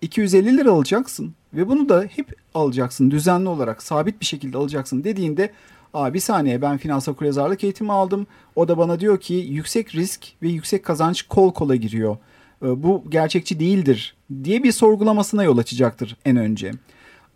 250 0.00 0.56
lira 0.56 0.70
alacaksın 0.70 1.34
ve 1.54 1.68
bunu 1.68 1.88
da 1.88 2.02
hep 2.02 2.34
alacaksın 2.54 3.10
düzenli 3.10 3.48
olarak 3.48 3.82
sabit 3.82 4.20
bir 4.20 4.26
şekilde 4.26 4.58
alacaksın 4.58 5.04
dediğinde 5.04 5.52
Aa, 5.94 6.14
bir 6.14 6.20
saniye 6.20 6.62
ben 6.62 6.78
finansal 6.78 7.12
okuryazarlık 7.12 7.64
eğitimi 7.64 7.92
aldım. 7.92 8.26
O 8.56 8.68
da 8.68 8.78
bana 8.78 9.00
diyor 9.00 9.20
ki 9.20 9.34
yüksek 9.34 9.94
risk 9.94 10.26
ve 10.42 10.48
yüksek 10.48 10.84
kazanç 10.84 11.22
kol 11.22 11.52
kola 11.52 11.76
giriyor. 11.76 12.16
Ee, 12.62 12.82
bu 12.82 13.04
gerçekçi 13.08 13.60
değildir 13.60 14.16
diye 14.44 14.62
bir 14.62 14.72
sorgulamasına 14.72 15.44
yol 15.44 15.58
açacaktır 15.58 16.16
en 16.24 16.36
önce. 16.36 16.72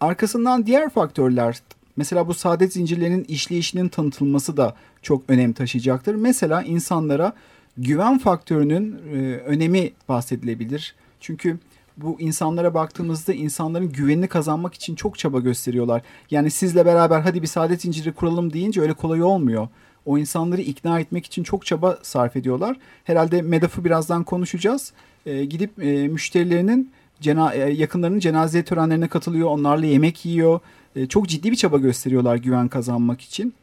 Arkasından 0.01 0.67
diğer 0.67 0.91
faktörler 0.91 1.59
mesela 1.97 2.29
bu 2.29 2.35
saadet 2.35 2.73
zincirlerinin 2.73 3.25
işleyişinin 3.25 3.89
tanıtılması 3.89 4.57
da 4.57 4.75
çok 5.03 5.23
önem 5.29 5.53
taşıyacaktır. 5.53 6.15
Mesela 6.15 6.63
insanlara 6.63 7.33
güven 7.77 8.19
faktörünün 8.19 8.99
e, 9.13 9.37
önemi 9.37 9.91
bahsedilebilir. 10.09 10.95
Çünkü 11.21 11.59
bu 11.97 12.21
insanlara 12.21 12.75
baktığımızda 12.75 13.33
insanların 13.33 13.93
güvenini 13.93 14.29
kazanmak 14.29 14.75
için 14.75 14.95
çok 14.95 15.19
çaba 15.19 15.41
gösteriyorlar. 15.41 16.03
Yani 16.31 16.51
sizle 16.51 16.87
beraber 16.87 17.21
hadi 17.21 17.43
bir 17.43 17.47
saadet 17.47 17.83
zinciri 17.83 18.13
kuralım 18.13 18.53
deyince 18.53 18.81
öyle 18.81 18.93
kolay 18.93 19.23
olmuyor. 19.23 19.69
O 20.07 20.19
insanları 20.19 20.61
ikna 20.61 21.01
etmek 21.01 21.27
için 21.27 21.43
çok 21.43 21.67
çaba 21.67 21.99
sarf 22.03 22.37
ediyorlar. 22.37 22.77
Herhalde 23.05 23.43
MEDAF'ı 23.43 23.85
birazdan 23.85 24.25
konuşacağız. 24.25 24.93
E, 25.27 25.45
gidip 25.45 25.83
e, 25.83 26.09
müşterilerinin 26.09 26.91
cena 27.21 27.55
e, 27.55 27.59
yakınlarının 27.59 28.19
cenaze 28.19 28.65
törenlerine 28.65 29.09
katılıyor. 29.09 29.49
Onlarla 29.49 29.87
yemek 29.87 30.25
yiyor. 30.25 30.61
E, 30.97 31.07
çok 31.07 31.29
ciddi 31.29 31.51
bir 31.51 31.57
çaba 31.57 31.79
gösteriyorlar 31.79 32.37
güven 32.37 32.69
kazanmak 32.69 33.21
için. 33.21 33.55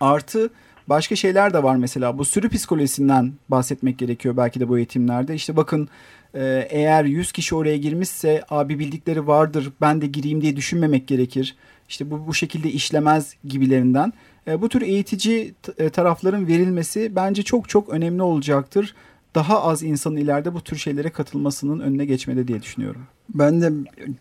Artı 0.00 0.50
başka 0.88 1.16
şeyler 1.16 1.54
de 1.54 1.62
var 1.62 1.76
mesela. 1.76 2.18
Bu 2.18 2.24
sürü 2.24 2.48
psikolojisinden 2.48 3.32
bahsetmek 3.48 3.98
gerekiyor 3.98 4.36
belki 4.36 4.60
de 4.60 4.68
bu 4.68 4.78
eğitimlerde. 4.78 5.34
İşte 5.34 5.56
bakın 5.56 5.88
e, 6.34 6.66
eğer 6.70 7.04
100 7.04 7.32
kişi 7.32 7.54
oraya 7.54 7.76
girmişse 7.76 8.44
abi 8.50 8.78
bildikleri 8.78 9.26
vardır 9.26 9.72
ben 9.80 10.00
de 10.00 10.06
gireyim 10.06 10.42
diye 10.42 10.56
düşünmemek 10.56 11.08
gerekir. 11.08 11.56
İşte 11.88 12.10
bu 12.10 12.26
bu 12.26 12.34
şekilde 12.34 12.70
işlemez 12.70 13.34
gibilerinden. 13.44 14.12
E, 14.48 14.62
bu 14.62 14.68
tür 14.68 14.82
eğitici 14.82 15.54
e, 15.78 15.88
tarafların 15.90 16.46
verilmesi 16.46 17.12
bence 17.16 17.42
çok 17.42 17.68
çok 17.68 17.88
önemli 17.88 18.22
olacaktır. 18.22 18.94
Daha 19.34 19.62
az 19.62 19.82
insanın 19.82 20.16
ileride 20.16 20.54
bu 20.54 20.60
tür 20.60 20.76
şeylere 20.76 21.10
katılmasının 21.10 21.80
önüne 21.80 22.04
geçmede 22.04 22.48
diye 22.48 22.62
düşünüyorum. 22.62 23.00
Ben 23.34 23.60
de 23.60 23.72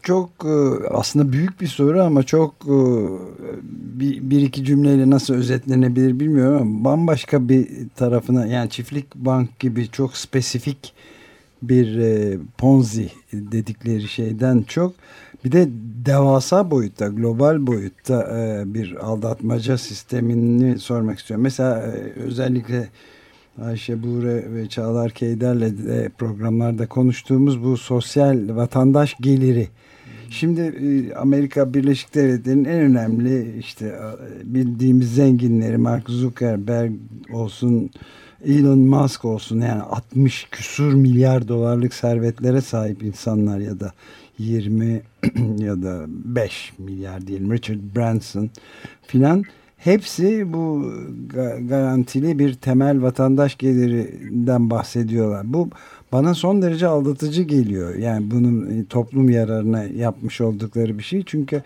çok 0.04 0.30
e, 0.46 0.88
aslında 0.90 1.32
büyük 1.32 1.62
bir 1.62 1.68
soru 1.68 2.04
ama 2.04 2.24
çok 2.24 2.54
bir, 4.22 4.42
iki 4.42 4.66
cümleyle 4.66 5.10
nasıl 5.10 5.34
özetlenebilir 5.34 6.20
bilmiyorum 6.20 6.84
bambaşka 6.84 7.50
bir 7.50 7.68
tarafına 7.96 8.46
yani 8.46 8.70
çiftlik 8.70 9.16
bank 9.16 9.60
gibi 9.60 9.88
çok 9.92 10.18
spesifik 10.18 10.94
bir 11.62 12.00
ponzi 12.58 13.10
dedikleri 13.34 14.08
şeyden 14.08 14.62
çok 14.62 14.94
bir 15.46 15.52
de 15.52 15.68
devasa 16.06 16.72
boyutta, 16.72 17.08
global 17.08 17.68
boyutta 17.68 18.38
e, 18.38 18.74
bir 18.74 18.96
aldatmaca 18.96 19.78
sistemini 19.78 20.80
sormak 20.80 21.20
istiyorum. 21.20 21.44
Mesela 21.44 21.82
e, 21.82 22.20
özellikle 22.20 22.90
Ayşe 23.62 24.04
Buğre 24.04 24.54
ve 24.54 24.70
Çağlar 24.70 25.12
Keyder'le 25.12 25.88
de 25.88 26.10
programlarda 26.18 26.88
konuştuğumuz 26.88 27.64
bu 27.64 27.78
sosyal 27.78 28.56
vatandaş 28.56 29.16
geliri. 29.22 29.68
Şimdi 30.30 30.62
e, 30.62 31.16
Amerika 31.16 31.74
Birleşik 31.74 32.16
Devletleri'nin 32.16 32.66
en 32.66 32.80
önemli 32.80 33.60
işte 33.60 33.96
bildiğimiz 34.44 35.16
zenginleri 35.16 35.78
Mark 35.78 36.10
Zuckerberg 36.10 36.92
olsun, 37.34 37.90
Elon 38.46 38.80
Musk 38.80 39.26
olsun 39.26 39.62
yani 39.62 39.82
60 39.82 40.48
küsur 40.52 40.94
milyar 40.94 41.48
dolarlık 41.48 41.94
servetlere 41.94 42.62
sahip 42.62 43.04
insanlar 43.04 43.60
ya 43.60 43.80
da 43.80 43.94
20 44.38 45.02
ya 45.58 45.82
da 45.82 46.06
5 46.08 46.74
milyar 46.78 47.28
diyelim 47.28 47.52
Richard 47.52 47.80
Branson 47.96 48.50
filan 49.08 49.44
hepsi 49.78 50.54
bu 50.54 50.94
garantili 51.70 52.40
bir 52.40 52.54
temel 52.54 53.02
vatandaş 53.02 53.58
gelirinden 53.58 54.70
bahsediyorlar. 54.70 55.54
Bu 55.54 55.70
bana 56.12 56.34
son 56.34 56.62
derece 56.62 56.88
aldatıcı 56.88 57.44
geliyor. 57.44 57.96
Yani 57.96 58.32
bunun 58.32 58.70
e, 58.70 58.86
toplum 58.86 59.30
yararına 59.30 59.84
yapmış 59.84 60.42
oldukları 60.42 60.98
bir 60.98 61.04
şey. 61.04 61.24
Çünkü 61.26 61.64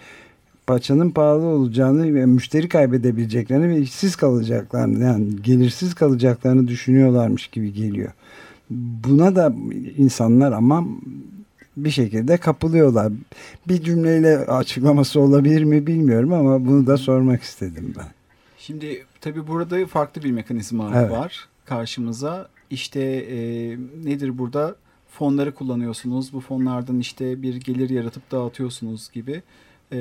paçanın 0.67 1.10
pahalı 1.10 1.45
olacağını 1.45 2.15
ve 2.15 2.25
müşteri 2.25 2.69
kaybedebileceklerini 2.69 3.69
ve 3.69 3.79
işsiz 3.79 4.15
kalacaklarını 4.15 5.03
yani 5.03 5.41
gelirsiz 5.43 5.93
kalacaklarını 5.93 6.67
düşünüyorlarmış 6.67 7.47
gibi 7.47 7.73
geliyor. 7.73 8.12
Buna 8.69 9.36
da 9.36 9.53
insanlar 9.97 10.51
ama 10.51 10.86
bir 11.83 11.89
şekilde 11.89 12.37
kapılıyorlar. 12.37 13.13
Bir 13.67 13.83
cümleyle 13.83 14.37
açıklaması 14.37 15.19
olabilir 15.19 15.63
mi 15.63 15.87
bilmiyorum 15.87 16.33
ama 16.33 16.65
bunu 16.65 16.87
da 16.87 16.97
sormak 16.97 17.41
istedim 17.41 17.93
ben. 17.97 18.07
Şimdi 18.57 19.05
tabii 19.21 19.47
burada 19.47 19.85
farklı 19.85 20.23
bir 20.23 20.31
mekanizma 20.31 20.91
evet. 20.95 21.11
var 21.11 21.47
karşımıza. 21.69 22.49
İşte 22.69 23.01
e, 23.01 23.37
nedir 24.03 24.37
burada? 24.37 24.75
Fonları 25.11 25.55
kullanıyorsunuz. 25.55 26.33
Bu 26.33 26.39
fonlardan 26.39 26.99
işte 26.99 27.41
bir 27.41 27.55
gelir 27.55 27.89
yaratıp 27.89 28.31
dağıtıyorsunuz 28.31 29.11
gibi. 29.11 29.41
E, 29.91 29.99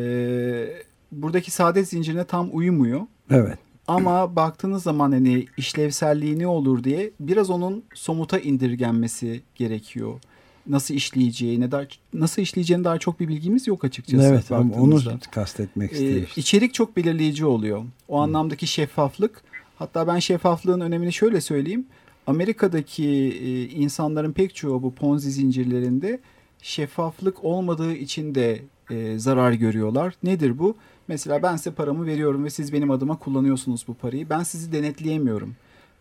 buradaki 1.13 1.51
saadet 1.51 1.89
zincirine 1.89 2.25
tam 2.25 2.49
uymuyor. 2.53 3.01
Evet. 3.31 3.59
Ama 3.89 4.37
baktığınız 4.37 4.83
zaman 4.83 5.13
hani 5.13 5.47
işlevselliği 5.57 6.39
ne 6.39 6.47
olur 6.47 6.85
diye 6.85 7.11
biraz 7.21 7.51
onun 7.51 7.85
somuta 7.95 8.39
indirgenmesi 8.39 9.43
gerekiyor 9.55 10.21
nasıl 10.69 10.95
işleyeceği, 10.95 11.61
ne 11.61 11.71
daha 11.71 11.83
nasıl 12.13 12.43
işleyeceğine 12.43 12.85
dair 12.85 12.99
çok 12.99 13.21
bir 13.21 13.29
bilgimiz 13.29 13.67
yok 13.67 13.85
açıkçası. 13.85 14.25
Evet, 14.25 14.51
onu 14.53 15.01
kastetmek 15.31 15.93
istedim. 15.93 16.27
Ee, 16.37 16.41
içerik 16.41 16.75
çok 16.75 16.97
belirleyici 16.97 17.47
oluyor. 17.47 17.85
O 18.09 18.17
hmm. 18.17 18.23
anlamdaki 18.23 18.67
şeffaflık. 18.67 19.43
Hatta 19.77 20.07
ben 20.07 20.19
şeffaflığın 20.19 20.81
önemini 20.81 21.13
şöyle 21.13 21.41
söyleyeyim. 21.41 21.87
Amerika'daki 22.27 23.09
e, 23.43 23.69
insanların 23.69 24.33
pek 24.33 24.55
çoğu 24.55 24.83
bu 24.83 24.95
Ponzi 24.95 25.31
zincirlerinde 25.31 26.21
şeffaflık 26.63 27.45
olmadığı 27.45 27.93
için 27.93 28.35
de 28.35 28.63
e, 28.91 29.19
zarar 29.19 29.53
görüyorlar. 29.53 30.15
Nedir 30.23 30.59
bu? 30.59 30.77
Mesela 31.09 31.43
ben 31.43 31.57
size 31.57 31.71
paramı 31.71 32.07
veriyorum 32.07 32.45
ve 32.45 32.51
siz 32.51 32.73
benim 32.73 32.91
adıma 32.91 33.19
kullanıyorsunuz 33.19 33.85
bu 33.89 33.95
parayı. 33.95 34.31
Ben 34.31 34.43
sizi 34.43 34.73
denetleyemiyorum. 34.73 35.57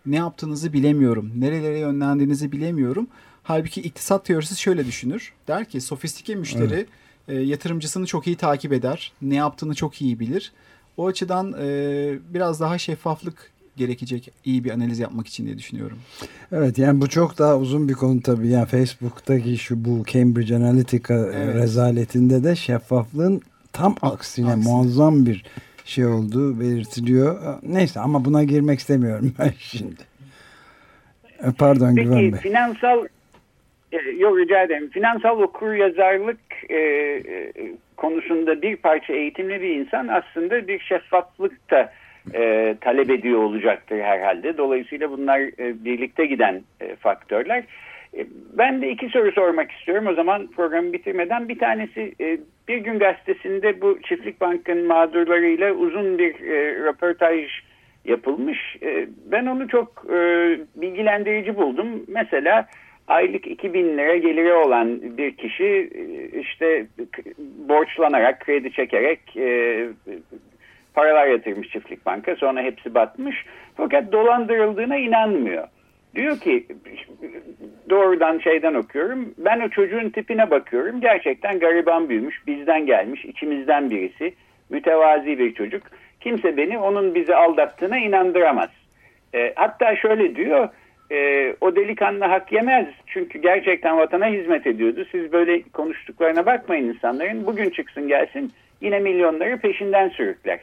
Ne 0.05 0.15
yaptığınızı 0.15 0.73
bilemiyorum. 0.73 1.31
Nerelere 1.35 1.79
yönlendiğinizi 1.79 2.51
bilemiyorum. 2.51 3.07
Halbuki 3.47 3.81
iktisat 3.81 4.25
teorisi 4.25 4.61
şöyle 4.61 4.85
düşünür. 4.85 5.33
Der 5.47 5.65
ki 5.65 5.81
sofistike 5.81 6.35
müşteri 6.35 6.73
evet. 6.73 6.87
e, 7.27 7.33
yatırımcısını 7.33 8.05
çok 8.05 8.27
iyi 8.27 8.35
takip 8.35 8.73
eder. 8.73 9.11
Ne 9.21 9.35
yaptığını 9.35 9.75
çok 9.75 10.01
iyi 10.01 10.19
bilir. 10.19 10.51
O 10.97 11.07
açıdan 11.07 11.55
e, 11.61 11.67
biraz 12.33 12.59
daha 12.59 12.77
şeffaflık 12.77 13.51
gerekecek 13.77 14.31
iyi 14.45 14.63
bir 14.63 14.71
analiz 14.71 14.99
yapmak 14.99 15.27
için 15.27 15.45
diye 15.45 15.57
düşünüyorum. 15.57 15.97
Evet 16.51 16.77
yani 16.77 17.01
bu 17.01 17.09
çok 17.09 17.37
daha 17.37 17.57
uzun 17.57 17.89
bir 17.89 17.93
konu 17.93 18.21
tabii. 18.21 18.47
Yani 18.47 18.65
Facebook'taki 18.65 19.57
şu 19.57 19.85
bu 19.85 20.03
Cambridge 20.05 20.55
Analytica 20.55 21.15
e, 21.15 21.19
evet. 21.19 21.55
rezaletinde 21.55 22.43
de 22.43 22.55
şeffaflığın 22.55 23.41
tam 23.73 23.95
aksine, 24.01 24.47
aksine 24.47 24.55
muazzam 24.55 25.25
bir 25.25 25.45
şey 25.85 26.05
olduğu 26.05 26.59
belirtiliyor. 26.59 27.59
Neyse 27.63 27.99
ama 27.99 28.25
buna 28.25 28.43
girmek 28.43 28.79
istemiyorum 28.79 29.33
ben 29.39 29.53
şimdi. 29.59 30.01
E, 31.43 31.51
pardon 31.51 31.95
Peki, 31.95 32.07
Güven 32.07 32.33
Bey. 32.33 32.39
finansal 32.39 33.05
e, 33.05 33.16
yok 34.17 34.37
rica 34.37 34.63
ederim. 34.63 34.89
Finansal 34.89 35.39
okur 35.39 35.73
yazarlık 35.73 36.39
e, 36.69 36.75
e, 36.77 37.51
konusunda 37.97 38.61
bir 38.61 38.75
parça 38.75 39.13
eğitimli 39.13 39.61
bir 39.61 39.75
insan 39.75 40.07
aslında 40.07 40.67
bir 40.67 40.79
şeffaflık 40.79 41.71
da 41.71 41.93
e, 42.33 42.75
talep 42.81 43.09
ediyor 43.09 43.39
olacaktır 43.39 43.99
herhalde. 43.99 44.57
Dolayısıyla 44.57 45.11
bunlar 45.11 45.39
e, 45.39 45.85
birlikte 45.85 46.25
giden 46.25 46.61
e, 46.81 46.95
faktörler. 46.95 47.63
E, 48.17 48.25
ben 48.57 48.81
de 48.81 48.89
iki 48.89 49.09
soru 49.09 49.31
sormak 49.31 49.71
istiyorum. 49.71 50.07
O 50.07 50.13
zaman 50.13 50.47
programı 50.47 50.93
bitirmeden 50.93 51.49
bir 51.49 51.59
tanesi 51.59 52.13
e, 52.21 52.37
bir 52.67 52.77
gün 52.77 52.99
gazetesinde 52.99 53.81
bu 53.81 54.01
Çiftlik 54.01 54.41
Bank'ın 54.41 54.87
mağdurlarıyla 54.87 55.71
uzun 55.71 56.17
bir 56.17 56.41
e, 56.41 56.75
röportaj 56.75 57.49
yapılmış. 58.05 58.77
E, 58.81 59.07
ben 59.25 59.45
onu 59.45 59.67
çok 59.67 60.05
e, 60.09 60.17
bilgilendirici 60.75 61.55
buldum. 61.55 61.87
Mesela 62.07 62.67
aylık 63.07 63.47
2000 63.47 63.97
lira 63.97 64.15
geliri 64.17 64.53
olan 64.53 65.17
bir 65.17 65.37
kişi 65.37 65.89
e, 65.95 66.39
işte 66.39 66.87
borçlanarak, 67.69 68.39
kredi 68.39 68.71
çekerek 68.71 69.37
e, 69.37 69.87
paralar 70.93 71.27
yatırmış 71.27 71.69
çiftlik 71.69 72.05
banka. 72.05 72.35
Sonra 72.35 72.61
hepsi 72.61 72.95
batmış. 72.95 73.45
Fakat 73.77 74.11
dolandırıldığına 74.11 74.97
inanmıyor. 74.97 75.67
Diyor 76.15 76.39
ki 76.39 76.65
doğrudan 77.89 78.39
şeyden 78.39 78.73
okuyorum. 78.73 79.33
Ben 79.37 79.59
o 79.59 79.69
çocuğun 79.69 80.09
tipine 80.09 80.51
bakıyorum. 80.51 81.01
Gerçekten 81.01 81.59
gariban 81.59 82.09
büyümüş. 82.09 82.47
Bizden 82.47 82.85
gelmiş. 82.85 83.25
içimizden 83.25 83.89
birisi. 83.89 84.33
Mütevazi 84.69 85.39
bir 85.39 85.53
çocuk. 85.53 85.83
Kimse 86.21 86.57
beni 86.57 86.77
onun 86.77 87.15
bizi 87.15 87.35
aldattığına 87.35 87.97
inandıramaz. 87.97 88.69
E, 89.35 89.53
hatta 89.55 89.95
şöyle 89.95 90.35
diyor 90.35 90.69
e, 91.11 91.53
o 91.61 91.75
delikanlı 91.75 92.25
hak 92.25 92.51
yemez. 92.51 92.87
Çünkü 93.07 93.39
gerçekten 93.39 93.97
vatana 93.97 94.27
hizmet 94.27 94.67
ediyordu. 94.67 95.05
Siz 95.11 95.31
böyle 95.31 95.61
konuştuklarına 95.61 96.45
bakmayın 96.45 96.89
insanların. 96.89 97.45
Bugün 97.45 97.69
çıksın 97.69 98.07
gelsin 98.07 98.51
yine 98.81 98.99
milyonları 98.99 99.57
peşinden 99.57 100.09
sürükler. 100.09 100.59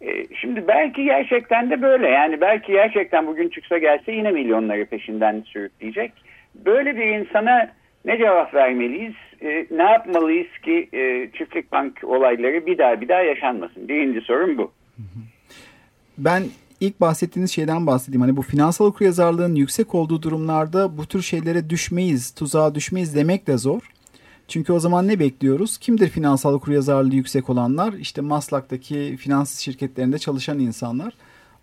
E, 0.00 0.34
şimdi 0.40 0.68
belki 0.68 1.04
gerçekten 1.04 1.70
de 1.70 1.82
böyle. 1.82 2.08
Yani 2.08 2.40
belki 2.40 2.72
gerçekten 2.72 3.26
bugün 3.26 3.48
çıksa 3.48 3.78
gelse 3.78 4.12
yine 4.12 4.30
milyonları 4.30 4.86
peşinden 4.86 5.40
sürükleyecek. 5.40 6.12
Böyle 6.54 6.96
bir 6.96 7.06
insana 7.06 7.70
ne 8.04 8.18
cevap 8.18 8.54
vermeliyiz? 8.54 9.14
E, 9.42 9.66
ne 9.70 9.82
yapmalıyız 9.82 10.58
ki 10.62 10.88
e, 10.92 11.30
çiftlik 11.38 11.72
bank 11.72 12.04
olayları 12.04 12.66
bir 12.66 12.78
daha 12.78 13.00
bir 13.00 13.08
daha 13.08 13.22
yaşanmasın? 13.22 13.88
Birinci 13.88 14.20
sorun 14.20 14.58
bu. 14.58 14.72
Ben 16.18 16.42
ilk 16.86 17.00
bahsettiğiniz 17.00 17.50
şeyden 17.50 17.86
bahsedeyim. 17.86 18.20
Hani 18.20 18.36
bu 18.36 18.42
finansal 18.42 18.84
okuryazarlığın 18.84 19.54
yüksek 19.54 19.94
olduğu 19.94 20.22
durumlarda 20.22 20.98
bu 20.98 21.06
tür 21.06 21.22
şeylere 21.22 21.70
düşmeyiz, 21.70 22.30
tuzağa 22.30 22.74
düşmeyiz 22.74 23.14
demek 23.14 23.46
de 23.46 23.58
zor. 23.58 23.80
Çünkü 24.48 24.72
o 24.72 24.80
zaman 24.80 25.08
ne 25.08 25.18
bekliyoruz? 25.18 25.78
Kimdir 25.78 26.08
finansal 26.08 26.54
okuryazarlığı 26.54 27.14
yüksek 27.14 27.50
olanlar? 27.50 27.92
İşte 27.92 28.20
Maslak'taki 28.20 29.16
finans 29.16 29.58
şirketlerinde 29.58 30.18
çalışan 30.18 30.58
insanlar. 30.58 31.14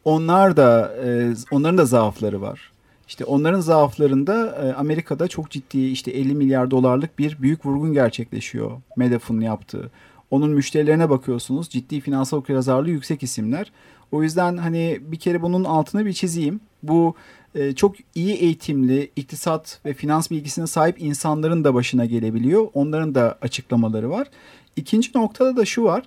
Onlar 0.05 0.57
da 0.57 0.95
e, 1.05 1.33
onların 1.51 1.77
da 1.77 1.85
zaafları 1.85 2.41
var. 2.41 2.71
İşte 3.07 3.25
onların 3.25 3.59
zaaflarında 3.59 4.55
e, 4.63 4.73
Amerika'da 4.73 5.27
çok 5.27 5.49
ciddi 5.49 5.79
işte 5.79 6.11
50 6.11 6.35
milyar 6.35 6.71
dolarlık 6.71 7.19
bir 7.19 7.41
büyük 7.41 7.65
vurgun 7.65 7.93
gerçekleşiyor. 7.93 8.71
Medafon'un 8.97 9.41
yaptığı. 9.41 9.91
Onun 10.31 10.49
müşterilerine 10.51 11.09
bakıyorsunuz 11.09 11.69
ciddi 11.69 12.01
finansal 12.01 12.37
okuryazarlığı 12.37 12.89
yüksek 12.89 13.23
isimler. 13.23 13.71
O 14.11 14.23
yüzden 14.23 14.57
hani 14.57 14.99
bir 15.01 15.19
kere 15.19 15.41
bunun 15.41 15.63
altını 15.63 16.05
bir 16.05 16.13
çizeyim. 16.13 16.59
Bu 16.83 17.15
e, 17.55 17.75
çok 17.75 17.95
iyi 18.15 18.33
eğitimli, 18.33 19.11
iktisat 19.15 19.79
ve 19.85 19.93
finans 19.93 20.31
bilgisine 20.31 20.67
sahip 20.67 21.01
insanların 21.01 21.63
da 21.63 21.73
başına 21.73 22.05
gelebiliyor. 22.05 22.67
Onların 22.73 23.15
da 23.15 23.37
açıklamaları 23.41 24.09
var. 24.09 24.27
İkinci 24.75 25.11
noktada 25.15 25.57
da 25.57 25.65
şu 25.65 25.83
var. 25.83 26.03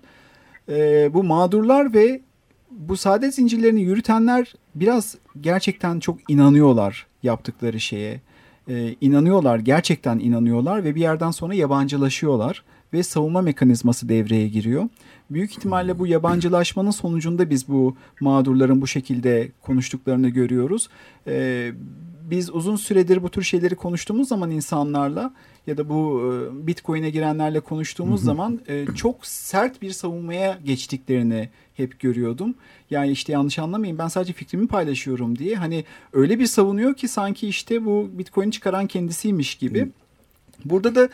E, 0.69 1.11
bu 1.15 1.25
mağdurlar 1.25 1.95
ve 1.95 2.21
bu 2.71 2.97
saadet 2.97 3.35
zincirlerini 3.35 3.83
yürütenler 3.83 4.55
biraz 4.75 5.17
gerçekten 5.41 6.01
çok 6.01 6.31
inanıyorlar 6.31 7.07
yaptıkları 7.23 7.81
şeye. 7.81 8.21
E, 8.69 8.95
inanıyorlar, 9.01 9.59
gerçekten 9.59 10.19
inanıyorlar 10.19 10.85
ve 10.85 10.95
bir 10.95 11.01
yerden 11.01 11.31
sonra 11.31 11.55
yabancılaşıyorlar 11.55 12.63
ve 12.93 13.03
savunma 13.03 13.43
mekanizması 13.43 14.09
devreye 14.09 14.49
giriyor. 14.49 14.89
Büyük 15.31 15.51
ihtimalle 15.51 15.99
bu 15.99 16.07
yabancılaşmanın 16.07 16.91
sonucunda 16.91 17.51
biz 17.51 17.69
bu 17.69 17.97
mağdurların 18.21 18.81
bu 18.81 18.87
şekilde 18.87 19.49
konuştuklarını 19.63 20.29
görüyoruz. 20.29 20.89
Ee, 21.27 21.73
biz 22.31 22.51
uzun 22.51 22.77
süredir 22.77 23.23
bu 23.23 23.29
tür 23.29 23.43
şeyleri 23.43 23.75
konuştuğumuz 23.75 24.29
zaman 24.29 24.51
insanlarla 24.51 25.35
ya 25.67 25.77
da 25.77 25.89
bu 25.89 26.21
e, 26.23 26.67
Bitcoin'e 26.67 27.11
girenlerle 27.11 27.61
konuştuğumuz 27.61 28.23
zaman 28.23 28.61
e, 28.69 28.87
çok 28.95 29.27
sert 29.27 29.83
bir 29.83 29.91
savunmaya 29.91 30.59
geçtiklerini 30.65 31.49
hep 31.75 32.01
görüyordum. 32.01 32.55
Yani 32.91 33.11
işte 33.11 33.33
yanlış 33.33 33.59
anlamayın 33.59 33.99
ben 33.99 34.09
sadece 34.09 34.33
fikrimi 34.33 34.67
paylaşıyorum 34.67 35.39
diye 35.39 35.57
hani 35.57 35.85
öyle 36.13 36.39
bir 36.39 36.47
savunuyor 36.47 36.95
ki 36.95 37.09
sanki 37.09 37.49
işte 37.49 37.85
bu 37.85 38.11
Bitcoin'i 38.13 38.53
çıkaran 38.53 38.87
kendisiymiş 38.87 39.55
gibi. 39.55 39.89
Burada 40.65 40.95
da 40.95 41.09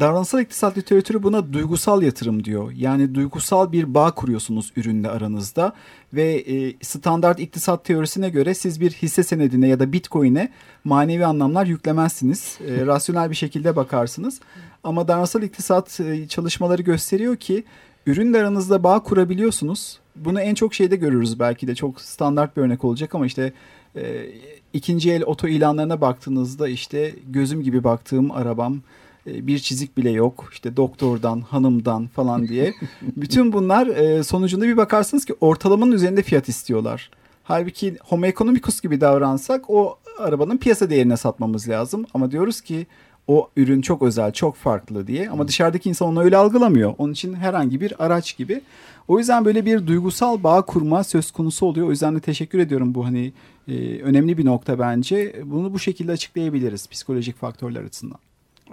davranışsal 0.00 0.40
iktisat 0.40 0.78
literatürü 0.78 1.22
buna 1.22 1.52
duygusal 1.52 2.02
yatırım 2.02 2.44
diyor. 2.44 2.72
Yani 2.76 3.14
duygusal 3.14 3.72
bir 3.72 3.94
bağ 3.94 4.10
kuruyorsunuz 4.10 4.72
ürünle 4.76 5.08
aranızda 5.08 5.72
ve 6.12 6.34
e, 6.34 6.74
standart 6.82 7.40
iktisat 7.40 7.84
teorisine 7.84 8.30
göre 8.30 8.54
siz 8.54 8.80
bir 8.80 8.90
hisse 8.90 9.22
senedine 9.22 9.68
ya 9.68 9.80
da 9.80 9.92
bitcoin'e 9.92 10.52
manevi 10.84 11.26
anlamlar 11.26 11.66
yüklemezsiniz. 11.66 12.58
E, 12.68 12.86
rasyonel 12.86 13.30
bir 13.30 13.36
şekilde 13.36 13.76
bakarsınız. 13.76 14.40
Ama 14.84 15.08
davranışsal 15.08 15.42
iktisat 15.42 16.00
e, 16.00 16.28
çalışmaları 16.28 16.82
gösteriyor 16.82 17.36
ki 17.36 17.64
ürünle 18.06 18.38
aranızda 18.38 18.82
bağ 18.82 19.02
kurabiliyorsunuz. 19.02 19.98
Bunu 20.16 20.40
en 20.40 20.54
çok 20.54 20.74
şeyde 20.74 20.96
görürüz 20.96 21.40
belki 21.40 21.68
de 21.68 21.74
çok 21.74 22.00
standart 22.00 22.56
bir 22.56 22.62
örnek 22.62 22.84
olacak 22.84 23.14
ama 23.14 23.26
işte 23.26 23.52
e, 23.96 24.26
ikinci 24.72 25.12
el 25.12 25.22
oto 25.22 25.48
ilanlarına 25.48 26.00
baktığınızda 26.00 26.68
işte 26.68 27.14
gözüm 27.26 27.62
gibi 27.62 27.84
baktığım 27.84 28.30
arabam 28.30 28.80
bir 29.26 29.58
çizik 29.58 29.96
bile 29.96 30.10
yok. 30.10 30.48
İşte 30.52 30.76
doktordan, 30.76 31.40
hanımdan 31.40 32.06
falan 32.06 32.48
diye. 32.48 32.74
Bütün 33.02 33.52
bunlar 33.52 33.86
e, 33.86 34.22
sonucunda 34.22 34.64
bir 34.64 34.76
bakarsınız 34.76 35.24
ki 35.24 35.34
ortalamanın 35.40 35.92
üzerinde 35.92 36.22
fiyat 36.22 36.48
istiyorlar. 36.48 37.10
Halbuki 37.44 37.96
homo 38.04 38.26
economicus 38.26 38.80
gibi 38.80 39.00
davransak 39.00 39.70
o 39.70 39.98
arabanın 40.18 40.56
piyasa 40.56 40.90
değerine 40.90 41.16
satmamız 41.16 41.68
lazım. 41.68 42.06
Ama 42.14 42.30
diyoruz 42.30 42.60
ki 42.60 42.86
o 43.28 43.50
ürün 43.56 43.80
çok 43.80 44.02
özel, 44.02 44.32
çok 44.32 44.56
farklı 44.56 45.06
diye. 45.06 45.30
Ama 45.30 45.48
dışarıdaki 45.48 45.88
insan 45.88 46.08
onu 46.08 46.22
öyle 46.22 46.36
algılamıyor. 46.36 46.94
Onun 46.98 47.12
için 47.12 47.34
herhangi 47.34 47.80
bir 47.80 48.04
araç 48.04 48.36
gibi. 48.36 48.60
O 49.08 49.18
yüzden 49.18 49.44
böyle 49.44 49.64
bir 49.64 49.86
duygusal 49.86 50.42
bağ 50.42 50.62
kurma 50.62 51.04
söz 51.04 51.30
konusu 51.30 51.66
oluyor. 51.66 51.86
O 51.86 51.90
yüzden 51.90 52.16
de 52.16 52.20
teşekkür 52.20 52.58
ediyorum 52.58 52.94
bu 52.94 53.06
hani 53.06 53.32
e, 53.68 54.00
önemli 54.02 54.38
bir 54.38 54.44
nokta 54.44 54.78
bence. 54.78 55.42
Bunu 55.44 55.72
bu 55.72 55.78
şekilde 55.78 56.12
açıklayabiliriz 56.12 56.88
psikolojik 56.88 57.36
faktörler 57.36 57.84
açısından. 57.84 58.18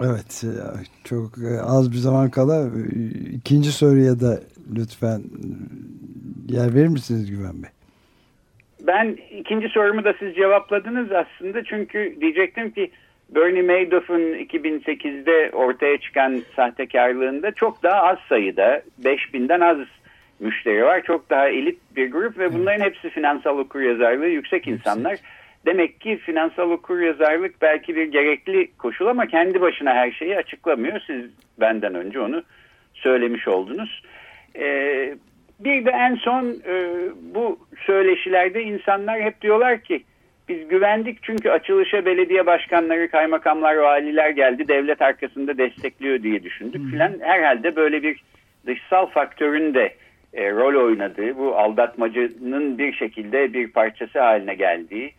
Evet 0.01 0.43
çok 1.03 1.37
e, 1.37 1.61
az 1.61 1.91
bir 1.91 1.97
zaman 1.97 2.29
kala 2.29 2.65
e, 2.65 2.69
ikinci 3.33 3.71
soruya 3.71 4.19
da 4.19 4.39
lütfen 4.75 5.21
yer 6.49 6.75
verir 6.75 6.87
misiniz 6.87 7.31
Güven 7.31 7.63
Bey? 7.63 7.69
Ben 8.87 9.17
ikinci 9.39 9.69
sorumu 9.69 10.03
da 10.03 10.13
siz 10.19 10.35
cevapladınız 10.35 11.11
aslında 11.11 11.63
çünkü 11.63 12.17
diyecektim 12.21 12.71
ki 12.71 12.91
Bernie 13.35 13.61
Madoff'un 13.61 14.21
2008'de 14.21 15.51
ortaya 15.55 15.97
çıkan 15.97 16.41
sahtekarlığında 16.55 17.51
çok 17.51 17.83
daha 17.83 18.01
az 18.01 18.17
sayıda 18.29 18.81
5000'den 19.03 19.59
az 19.59 19.77
müşteri 20.39 20.83
var. 20.83 21.03
Çok 21.03 21.29
daha 21.29 21.49
elit 21.49 21.79
bir 21.95 22.11
grup 22.11 22.37
ve 22.37 22.53
bunların 22.53 22.85
hepsi 22.85 23.09
finansal 23.09 23.57
okuryazarlığı 23.57 24.27
yüksek 24.27 24.67
insanlar. 24.67 25.19
Demek 25.65 26.01
ki 26.01 26.17
finansal 26.17 26.69
okuryazarlık 26.69 27.61
belki 27.61 27.95
bir 27.95 28.05
gerekli 28.05 28.71
koşul 28.77 29.07
ama 29.07 29.25
kendi 29.25 29.61
başına 29.61 29.93
her 29.93 30.11
şeyi 30.11 30.37
açıklamıyor. 30.37 30.99
Siz 31.07 31.25
benden 31.59 31.95
önce 31.95 32.19
onu 32.19 32.43
söylemiş 32.93 33.47
oldunuz. 33.47 34.03
Ee, 34.55 35.15
bir 35.59 35.85
de 35.85 35.89
en 35.89 36.15
son 36.15 36.45
e, 36.45 36.85
bu 37.35 37.59
söyleşilerde 37.85 38.63
insanlar 38.63 39.21
hep 39.21 39.41
diyorlar 39.41 39.81
ki 39.81 40.03
biz 40.49 40.67
güvendik 40.67 41.23
çünkü 41.23 41.49
açılışa 41.49 42.05
belediye 42.05 42.45
başkanları, 42.45 43.11
kaymakamlar, 43.11 43.75
valiler 43.75 44.29
geldi 44.29 44.67
devlet 44.67 45.01
arkasında 45.01 45.57
destekliyor 45.57 46.23
diye 46.23 46.43
düşündük 46.43 46.81
hmm. 46.81 46.91
filan. 46.91 47.13
Herhalde 47.21 47.75
böyle 47.75 48.03
bir 48.03 48.23
dışsal 48.65 49.05
faktörün 49.05 49.73
de 49.73 49.93
e, 50.33 50.51
rol 50.51 50.85
oynadığı, 50.85 51.37
bu 51.37 51.55
aldatmacının 51.55 52.77
bir 52.77 52.93
şekilde 52.93 53.53
bir 53.53 53.71
parçası 53.71 54.19
haline 54.19 54.55
geldiği, 54.55 55.13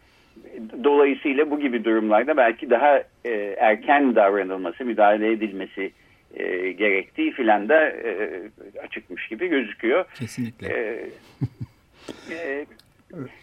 dolayısıyla 0.84 1.50
bu 1.50 1.60
gibi 1.60 1.84
durumlarda 1.84 2.36
belki 2.36 2.70
daha 2.70 3.02
e, 3.24 3.30
erken 3.58 4.14
davranılması, 4.14 4.84
müdahale 4.84 5.32
edilmesi 5.32 5.92
e, 6.34 6.72
gerektiği 6.72 7.32
filan 7.32 7.68
da 7.68 7.88
e, 7.88 8.42
açıkmış 8.82 9.28
gibi 9.28 9.48
gözüküyor. 9.48 10.04
Kesinlikle. 10.14 10.68
E, 10.68 11.06
e, 12.34 12.66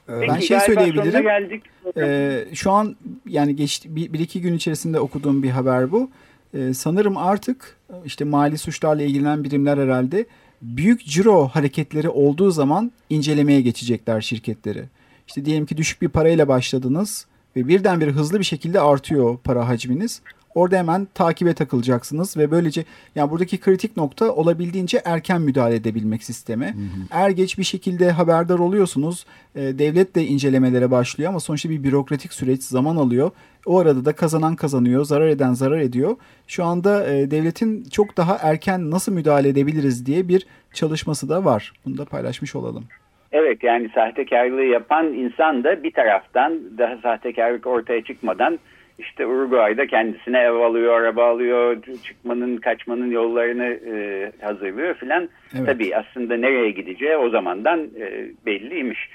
ben 0.10 0.40
şey 0.40 0.60
söyleyebilirim. 0.60 1.24
Geldik. 1.24 1.64
Ee, 1.98 2.46
şu 2.54 2.72
an 2.72 2.96
yani 3.26 3.56
geçti 3.56 3.96
bir, 3.96 4.14
bir 4.14 4.20
iki 4.20 4.42
gün 4.42 4.54
içerisinde 4.54 5.00
okuduğum 5.00 5.44
bir 5.44 5.50
haber 5.50 5.92
bu. 5.92 6.10
Ee, 6.54 6.74
sanırım 6.74 7.18
artık 7.18 7.78
işte 8.06 8.26
mali 8.26 8.58
suçlarla 8.58 9.04
ilgilenen 9.04 9.44
birimler 9.44 9.78
herhalde 9.78 10.26
büyük 10.62 11.06
ciro 11.06 11.48
hareketleri 11.48 12.10
olduğu 12.10 12.52
zaman 12.52 12.92
incelemeye 13.10 13.62
geçecekler 13.62 14.22
şirketleri. 14.22 14.84
İşte 15.32 15.46
diyelim 15.46 15.66
ki 15.66 15.78
düşük 15.78 16.02
bir 16.02 16.10
parayla 16.10 16.48
başladınız 16.48 17.26
ve 17.56 17.68
birdenbire 17.68 18.12
hızlı 18.12 18.40
bir 18.40 18.44
şekilde 18.44 18.82
artıyor 18.82 19.38
para 19.44 19.68
hacminiz. 19.68 20.22
Orada 20.56 20.78
hemen 20.78 21.08
takibe 21.14 21.54
takılacaksınız 21.54 22.38
ve 22.38 22.52
böylece 22.52 22.86
yani 23.16 23.32
buradaki 23.32 23.60
kritik 23.60 23.98
nokta 23.98 24.32
olabildiğince 24.32 25.02
erken 25.06 25.42
müdahale 25.42 25.76
edebilmek 25.76 26.24
sisteme. 26.24 26.68
Hı 26.68 26.80
hı. 26.80 27.08
Er 27.12 27.30
geç 27.30 27.58
bir 27.58 27.64
şekilde 27.64 28.12
haberdar 28.12 28.60
oluyorsunuz. 28.60 29.26
E, 29.56 29.62
devlet 29.62 30.16
de 30.16 30.26
incelemelere 30.28 30.92
başlıyor 30.92 31.30
ama 31.30 31.40
sonuçta 31.40 31.70
bir 31.70 31.84
bürokratik 31.84 32.34
süreç 32.34 32.64
zaman 32.64 32.96
alıyor. 32.96 33.32
O 33.66 33.80
arada 33.80 34.06
da 34.06 34.14
kazanan 34.14 34.56
kazanıyor, 34.56 35.06
zarar 35.06 35.28
eden 35.28 35.54
zarar 35.54 35.80
ediyor. 35.80 36.16
Şu 36.48 36.66
anda 36.66 37.14
e, 37.14 37.32
devletin 37.32 37.84
çok 37.84 38.18
daha 38.18 38.36
erken 38.36 38.92
nasıl 38.92 39.12
müdahale 39.12 39.50
edebiliriz 39.50 40.06
diye 40.06 40.28
bir 40.28 40.46
çalışması 40.74 41.30
da 41.30 41.46
var. 41.46 41.74
Bunu 41.86 41.98
da 41.98 42.06
paylaşmış 42.06 42.56
olalım. 42.56 42.84
Evet 43.32 43.64
yani 43.64 43.90
sahtekarlığı 43.96 44.64
yapan 44.64 45.14
insan 45.14 45.64
da 45.64 45.84
bir 45.84 45.92
taraftan 45.92 46.78
daha 46.78 46.98
sahtekarlık 46.98 47.68
ortaya 47.68 48.04
çıkmadan 48.04 48.60
işte 49.00 49.26
Uruguay'da 49.26 49.88
kendisine 49.88 50.40
ev 50.40 50.54
alıyor, 50.54 51.02
araba 51.02 51.26
alıyor, 51.26 51.78
çıkmanın, 52.04 52.58
kaçmanın 52.58 53.12
yollarını 53.12 53.66
e, 53.66 54.32
hazırlıyor 54.42 54.96
filan. 54.96 55.30
Evet. 55.56 55.66
Tabii 55.66 55.96
aslında 55.96 56.38
nereye 56.38 56.72
gideceği 56.72 57.18
o 57.18 57.30
zamandan 57.30 57.80
e, 57.80 58.26
belliymiş. 58.46 59.10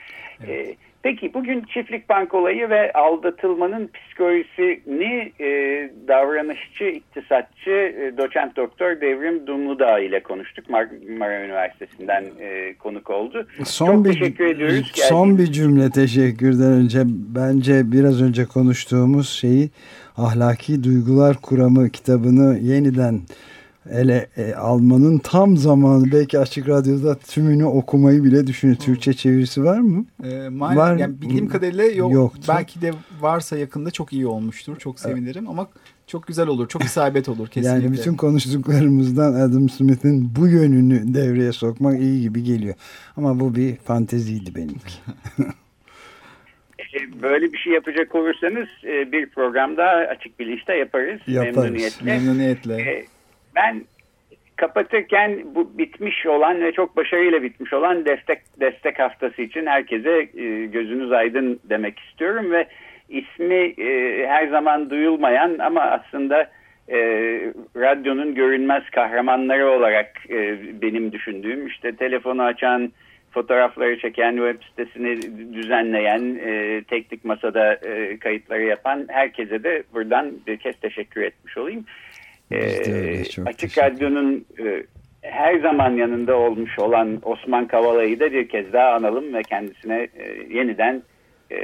Evet. 0.46 0.68
E, 0.68 0.74
Peki 1.06 1.34
bugün 1.34 1.62
çiftlik 1.62 2.08
bank 2.08 2.34
olayı 2.34 2.70
ve 2.70 2.92
aldatılmanın 2.92 3.90
psikolojisini 3.94 5.32
e, 5.40 5.46
davranışçı, 6.08 6.84
iktisatçı 6.84 7.70
e, 7.70 8.14
doçent 8.18 8.56
doktor 8.56 9.00
Devrim 9.00 9.46
Dumludağ 9.46 9.98
ile 9.98 10.22
konuştuk. 10.22 10.70
Marmara 10.70 11.44
Üniversitesi'nden 11.44 12.24
e, 12.40 12.74
konuk 12.74 13.10
oldu. 13.10 13.46
Son 13.64 13.86
Çok 13.86 14.04
bir, 14.04 14.12
teşekkür 14.12 14.46
ediyoruz. 14.46 14.92
Son 14.94 15.38
bir 15.38 15.46
cümle 15.46 15.90
teşekkürden 15.90 16.72
önce 16.72 17.02
bence 17.06 17.92
biraz 17.92 18.22
önce 18.22 18.44
konuştuğumuz 18.44 19.28
şeyi 19.28 19.70
ahlaki 20.16 20.84
duygular 20.84 21.36
kuramı 21.42 21.90
kitabını 21.90 22.58
yeniden 22.58 23.20
ele 23.90 24.28
e, 24.36 24.54
almanın 24.54 25.18
tam 25.18 25.56
zamanı 25.56 26.12
belki 26.12 26.38
açık 26.38 26.68
radyoda 26.68 27.14
tümünü 27.18 27.64
okumayı 27.64 28.24
bile 28.24 28.46
düşünüyor. 28.46 28.78
Türkçe 28.78 29.12
çevirisi 29.12 29.64
var 29.64 29.78
mı? 29.78 30.04
E, 30.24 30.48
var. 30.50 30.96
Yani 30.96 31.20
bildiğim 31.20 31.48
kadarıyla 31.48 31.84
yok. 31.84 32.12
Yoktu. 32.12 32.42
Belki 32.48 32.82
de 32.82 32.92
varsa 33.20 33.56
yakında 33.56 33.90
çok 33.90 34.12
iyi 34.12 34.26
olmuştur. 34.26 34.76
Çok 34.78 35.00
sevinirim 35.00 35.44
evet. 35.44 35.50
ama 35.50 35.68
çok 36.06 36.26
güzel 36.26 36.46
olur. 36.48 36.68
Çok 36.68 36.84
isabet 36.84 37.28
olur 37.28 37.48
kesinlikle. 37.50 37.84
Yani 37.84 37.92
bütün 37.92 38.16
konuştuklarımızdan 38.16 39.32
Adam 39.34 39.68
Smith'in 39.68 40.36
bu 40.36 40.48
yönünü 40.48 41.14
devreye 41.14 41.52
sokmak 41.52 42.00
iyi 42.00 42.20
gibi 42.20 42.42
geliyor. 42.42 42.74
Ama 43.16 43.40
bu 43.40 43.54
bir 43.54 43.76
fanteziydi 43.76 44.54
benimki. 44.54 44.94
E, 46.94 47.22
böyle 47.22 47.52
bir 47.52 47.58
şey 47.58 47.72
yapacak 47.72 48.14
olursanız 48.14 48.68
e, 48.84 49.12
bir 49.12 49.30
programda 49.30 49.84
açık 49.84 50.38
bilinçte 50.40 50.74
yaparız. 50.74 51.20
Yaparız. 51.26 51.56
Memnuniyetle. 51.56 52.04
Memnuniyetle 52.04 53.04
ben 53.56 53.84
kapatırken 54.56 55.54
bu 55.54 55.78
bitmiş 55.78 56.26
olan 56.26 56.60
ve 56.60 56.72
çok 56.72 56.96
başarıyla 56.96 57.42
bitmiş 57.42 57.72
olan 57.72 58.04
destek 58.04 58.38
destek 58.60 58.98
haftası 58.98 59.42
için 59.42 59.66
herkese 59.66 60.28
e, 60.36 60.66
gözünüz 60.66 61.12
aydın 61.12 61.60
demek 61.64 61.98
istiyorum 61.98 62.52
ve 62.52 62.68
ismi 63.08 63.74
e, 63.78 64.26
her 64.26 64.48
zaman 64.48 64.90
duyulmayan 64.90 65.58
ama 65.58 65.80
aslında 65.80 66.50
e, 66.88 66.98
radyonun 67.76 68.34
görünmez 68.34 68.82
kahramanları 68.90 69.70
olarak 69.70 70.12
e, 70.30 70.58
benim 70.82 71.12
düşündüğüm 71.12 71.66
işte 71.66 71.96
telefonu 71.96 72.42
açan 72.42 72.92
fotoğrafları 73.30 73.98
çeken 73.98 74.36
web 74.36 74.62
sitesini 74.68 75.22
düzenleyen 75.54 76.38
e, 76.44 76.82
teknik 76.82 77.24
masada 77.24 77.74
e, 77.74 78.18
kayıtları 78.18 78.62
yapan 78.62 79.06
herkese 79.08 79.62
de 79.62 79.82
buradan 79.94 80.32
bir 80.46 80.56
kez 80.56 80.76
teşekkür 80.80 81.22
etmiş 81.22 81.56
olayım. 81.56 81.84
Ee, 82.52 83.22
Açık 83.46 83.78
Radyo'nun 83.78 84.44
e, 84.58 84.82
her 85.22 85.58
zaman 85.58 85.90
yanında 85.90 86.36
olmuş 86.36 86.78
olan 86.78 87.20
Osman 87.22 87.66
Kavala'yı 87.66 88.20
da 88.20 88.32
bir 88.32 88.48
kez 88.48 88.72
daha 88.72 88.92
analım 88.92 89.34
ve 89.34 89.42
kendisine 89.42 90.08
e, 90.18 90.54
yeniden 90.58 91.02
e, 91.50 91.58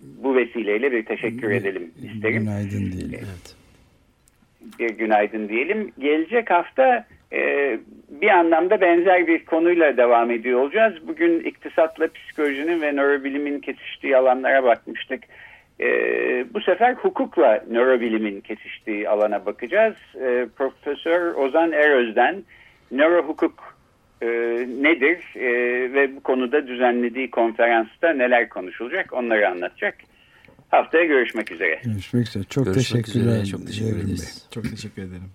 bu 0.00 0.36
vesileyle 0.36 0.92
bir 0.92 1.04
teşekkür 1.04 1.50
edelim 1.50 1.92
isterim. 2.02 2.42
Günaydın 2.42 2.92
diyelim. 2.92 3.18
Evet. 3.18 3.56
Bir 4.78 4.90
günaydın 4.90 5.48
diyelim. 5.48 5.92
Gelecek 5.98 6.50
hafta 6.50 7.06
e, 7.32 7.78
bir 8.08 8.28
anlamda 8.28 8.80
benzer 8.80 9.26
bir 9.26 9.44
konuyla 9.44 9.96
devam 9.96 10.30
ediyor 10.30 10.60
olacağız. 10.60 10.94
Bugün 11.08 11.40
iktisatla 11.40 12.08
psikolojinin 12.12 12.82
ve 12.82 12.92
nörobilimin 12.92 13.60
kesiştiği 13.60 14.16
alanlara 14.16 14.64
bakmıştık. 14.64 15.22
E, 15.80 15.86
bu 16.54 16.60
sefer 16.60 16.94
hukukla 16.94 17.64
nörobilimin 17.70 18.40
kesiştiği 18.40 19.08
alana 19.08 19.46
bakacağız. 19.46 19.96
E, 20.14 20.46
Profesör 20.56 21.34
Ozan 21.34 21.72
Eröz'den 21.72 22.42
nörohukuk 22.90 23.77
e, 24.22 24.26
nedir 24.82 25.36
e, 25.36 25.48
ve 25.92 26.16
bu 26.16 26.20
konuda 26.20 26.66
düzenlediği 26.66 27.30
konferansta 27.30 28.12
neler 28.12 28.48
konuşulacak 28.48 29.12
onları 29.12 29.48
anlatacak. 29.48 29.94
Haftaya 30.68 31.04
görüşmek 31.04 31.52
üzere. 31.52 31.80
Görüşmek 31.84 32.28
üzere. 32.28 32.44
Çok 32.44 32.64
görüşmek 32.64 33.04
teşekkürler. 33.04 33.42
Üzere. 33.42 33.46
Çok 33.46 33.66
teşekkür 33.66 33.96
ederiz. 33.96 34.48
Çok 34.50 34.64
teşekkür 34.70 35.02
ederim. 35.02 35.30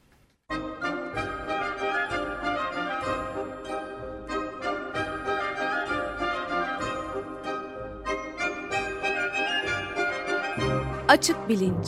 Açık 11.07 11.49
Bilinç 11.49 11.87